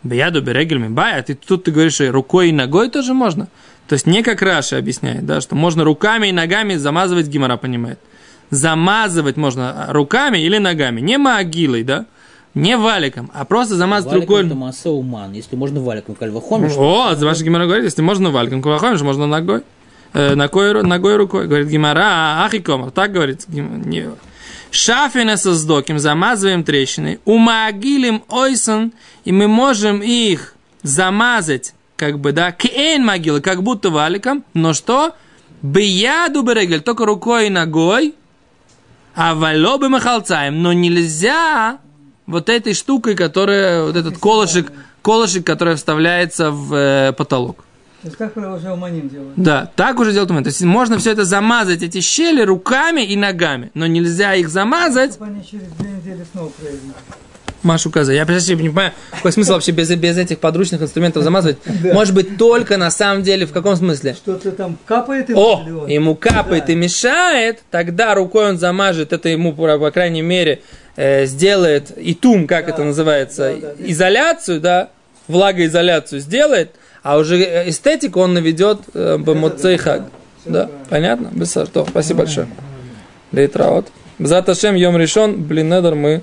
бияду 0.03 0.43
берегельми 0.43 0.89
бай, 0.89 1.19
а 1.19 1.23
ты 1.23 1.35
тут 1.35 1.65
ты 1.65 1.71
говоришь, 1.71 1.95
что 1.95 2.11
рукой 2.11 2.49
и 2.49 2.53
ногой 2.53 2.91
тоже 2.91 3.15
можно. 3.15 3.49
То 3.89 3.95
есть 3.95 4.07
не 4.07 4.23
как 4.23 4.43
Раша 4.43 4.79
объясняет, 4.79 5.27
да, 5.27 5.41
что 5.41 5.55
можно 5.55 5.85
руками 5.85 6.29
и 6.29 6.33
ногами 6.33 6.75
замазывать 6.75 7.29
гимара, 7.29 7.57
понимает. 7.57 7.99
Замазывать 8.51 9.37
можно 9.37 9.87
руками 9.91 10.39
или 10.39 10.59
ногами, 10.59 11.01
не 11.01 11.19
могилой, 11.19 11.85
да, 11.85 12.07
не 12.55 12.77
валиком, 12.77 13.31
а 13.33 13.45
просто 13.45 13.77
замазать 13.77 14.11
Валиком 14.11 14.29
рукой. 14.29 14.47
это 14.47 14.55
масса 14.55 14.91
уман. 14.91 15.33
Если 15.33 15.57
можно 15.57 15.81
валиком, 15.81 16.15
кальвахомиш, 16.15 16.73
О, 16.77 17.15
ваша 17.15 17.45
Гимара 17.45 17.65
говорит, 17.65 17.85
если 17.85 18.03
можно 18.03 18.31
валиком, 18.31 18.61
кулахом, 18.61 18.97
же 18.99 19.05
можно 19.05 19.27
ногой. 19.27 19.63
Э, 20.13 20.35
ногой, 20.35 20.83
ногой 20.83 21.17
рукой. 21.17 21.47
Говорит 21.47 21.69
Гимара, 21.69 22.45
ахикомар. 22.45 22.91
Так 22.91 23.13
говорит. 23.13 23.47
Шафина 24.71 25.37
со 25.37 25.55
сдоким, 25.55 25.99
замазываем 25.99 26.65
трещины. 26.65 27.21
Умагилим 27.25 28.23
ойсон, 28.29 28.93
и 29.25 29.33
мы 29.33 29.47
можем 29.47 30.03
их 30.03 30.55
замазать, 30.83 31.75
как 31.97 32.19
бы, 32.19 32.33
да, 32.33 32.53
кейн 32.53 33.05
могилы, 33.05 33.41
как 33.41 33.63
будто 33.63 33.91
валиком, 33.91 34.45
но 34.55 34.73
что? 34.73 35.15
Бияду 35.61 36.43
берегель, 36.43 36.81
только 36.81 37.05
рукой 37.05 37.47
и 37.47 37.51
ногой, 37.51 38.15
а 39.15 39.35
валобы 39.35 39.91
махалцаем, 39.91 40.63
но 40.63 40.73
нельзя 40.73 41.79
вот 42.27 42.49
этой 42.49 42.73
штукой, 42.73 43.15
которая, 43.15 43.85
вот 43.85 43.97
этот 43.97 44.19
колышек, 44.19 44.73
колышек, 45.03 45.47
который 45.47 45.77
вставляется 45.77 46.51
в 46.51 46.75
э, 46.75 47.13
потолок. 47.13 47.65
То 48.03 48.09
есть 48.09 48.17
как 48.17 48.37
уже 48.37 48.75
Маним 48.75 49.09
делают? 49.09 49.33
Да, 49.37 49.71
так 49.77 50.01
уже 50.01 50.11
делают 50.11 50.31
умеют. 50.31 50.45
То 50.47 50.51
есть 50.51 50.61
можно 50.63 50.99
все 50.99 51.13
это 51.13 51.25
замазать, 51.25 51.83
эти 51.83 52.01
щели, 52.01 52.43
руками 52.43 53.03
и 53.03 53.15
ногами, 53.17 53.71
но 53.75 53.87
нельзя 53.87 54.35
их 54.35 54.49
замазать. 54.49 55.13
Чтобы 55.13 55.27
они 55.27 55.47
через 55.47 55.69
две 55.79 55.91
недели 55.91 56.27
снова 56.33 56.49
произвели. 56.49 56.93
Машу 57.63 57.93
Каза. 57.93 58.13
Я, 58.13 58.27
прежде 58.27 58.55
не 58.57 58.61
понимаю, 58.63 58.91
какой 59.13 59.31
смысл 59.31 59.53
вообще 59.53 59.71
без, 59.71 59.89
без 59.91 60.19
этих 60.19 60.41
подручных 60.41 60.83
инструментов 60.83 61.23
замазывать. 61.23 61.59
Может 61.85 62.13
быть, 62.13 62.37
только 62.37 62.77
на 62.77 62.91
самом 62.91 63.23
деле, 63.23 63.47
в 63.47 63.53
каком 63.53 63.77
смысле? 63.77 64.15
Что-то 64.15 64.51
там 64.51 64.77
капает 64.85 65.29
ему 65.29 65.41
О, 65.41 65.57
он? 65.83 65.87
ему 65.87 66.17
капает 66.17 66.65
Да. 66.67 66.73
и 66.73 66.75
мешает, 66.75 67.61
тогда 67.71 68.17
рукой 68.17 68.49
он 68.49 68.59
замажет, 68.59 69.13
это 69.13 69.29
ему, 69.29 69.53
по, 69.53 69.91
крайней 69.93 70.23
мере, 70.23 70.61
э, 70.97 71.25
сделает 71.27 71.93
итум, 71.97 72.49
как 72.49 72.67
Да. 72.67 72.73
это 72.73 72.83
называется, 72.83 73.57
Да, 73.61 73.75
да. 73.79 73.89
изоляцию, 73.91 74.61
да, 74.61 74.91
влагоизоляцию 75.29 76.21
сделает, 76.21 76.73
а 77.03 77.19
уже 77.19 77.39
э, 77.39 77.69
эстетику 77.69 78.21
он 78.21 78.35
наведет 78.35 78.81
э, 78.95 79.19
бамоцейхаг. 79.19 80.05
Да, 80.45 80.71
понятно? 80.89 81.31
Без 81.33 81.53
сортов. 81.53 81.89
Спасибо 81.91 82.21
большое. 82.21 82.49
Лейтраот. 83.33 83.89
Заташем 84.19 84.75
Йом 84.75 84.97
решен, 84.97 85.43
блин, 85.43 85.69
недер 85.69 85.95
мы 85.95 86.23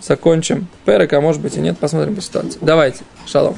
закончим. 0.00 0.66
Перек, 0.84 1.12
а 1.12 1.20
может 1.20 1.42
быть 1.42 1.56
и 1.56 1.60
нет, 1.60 1.78
посмотрим 1.78 2.14
по 2.14 2.22
ситуации. 2.22 2.58
Давайте, 2.62 3.00
шалом. 3.26 3.56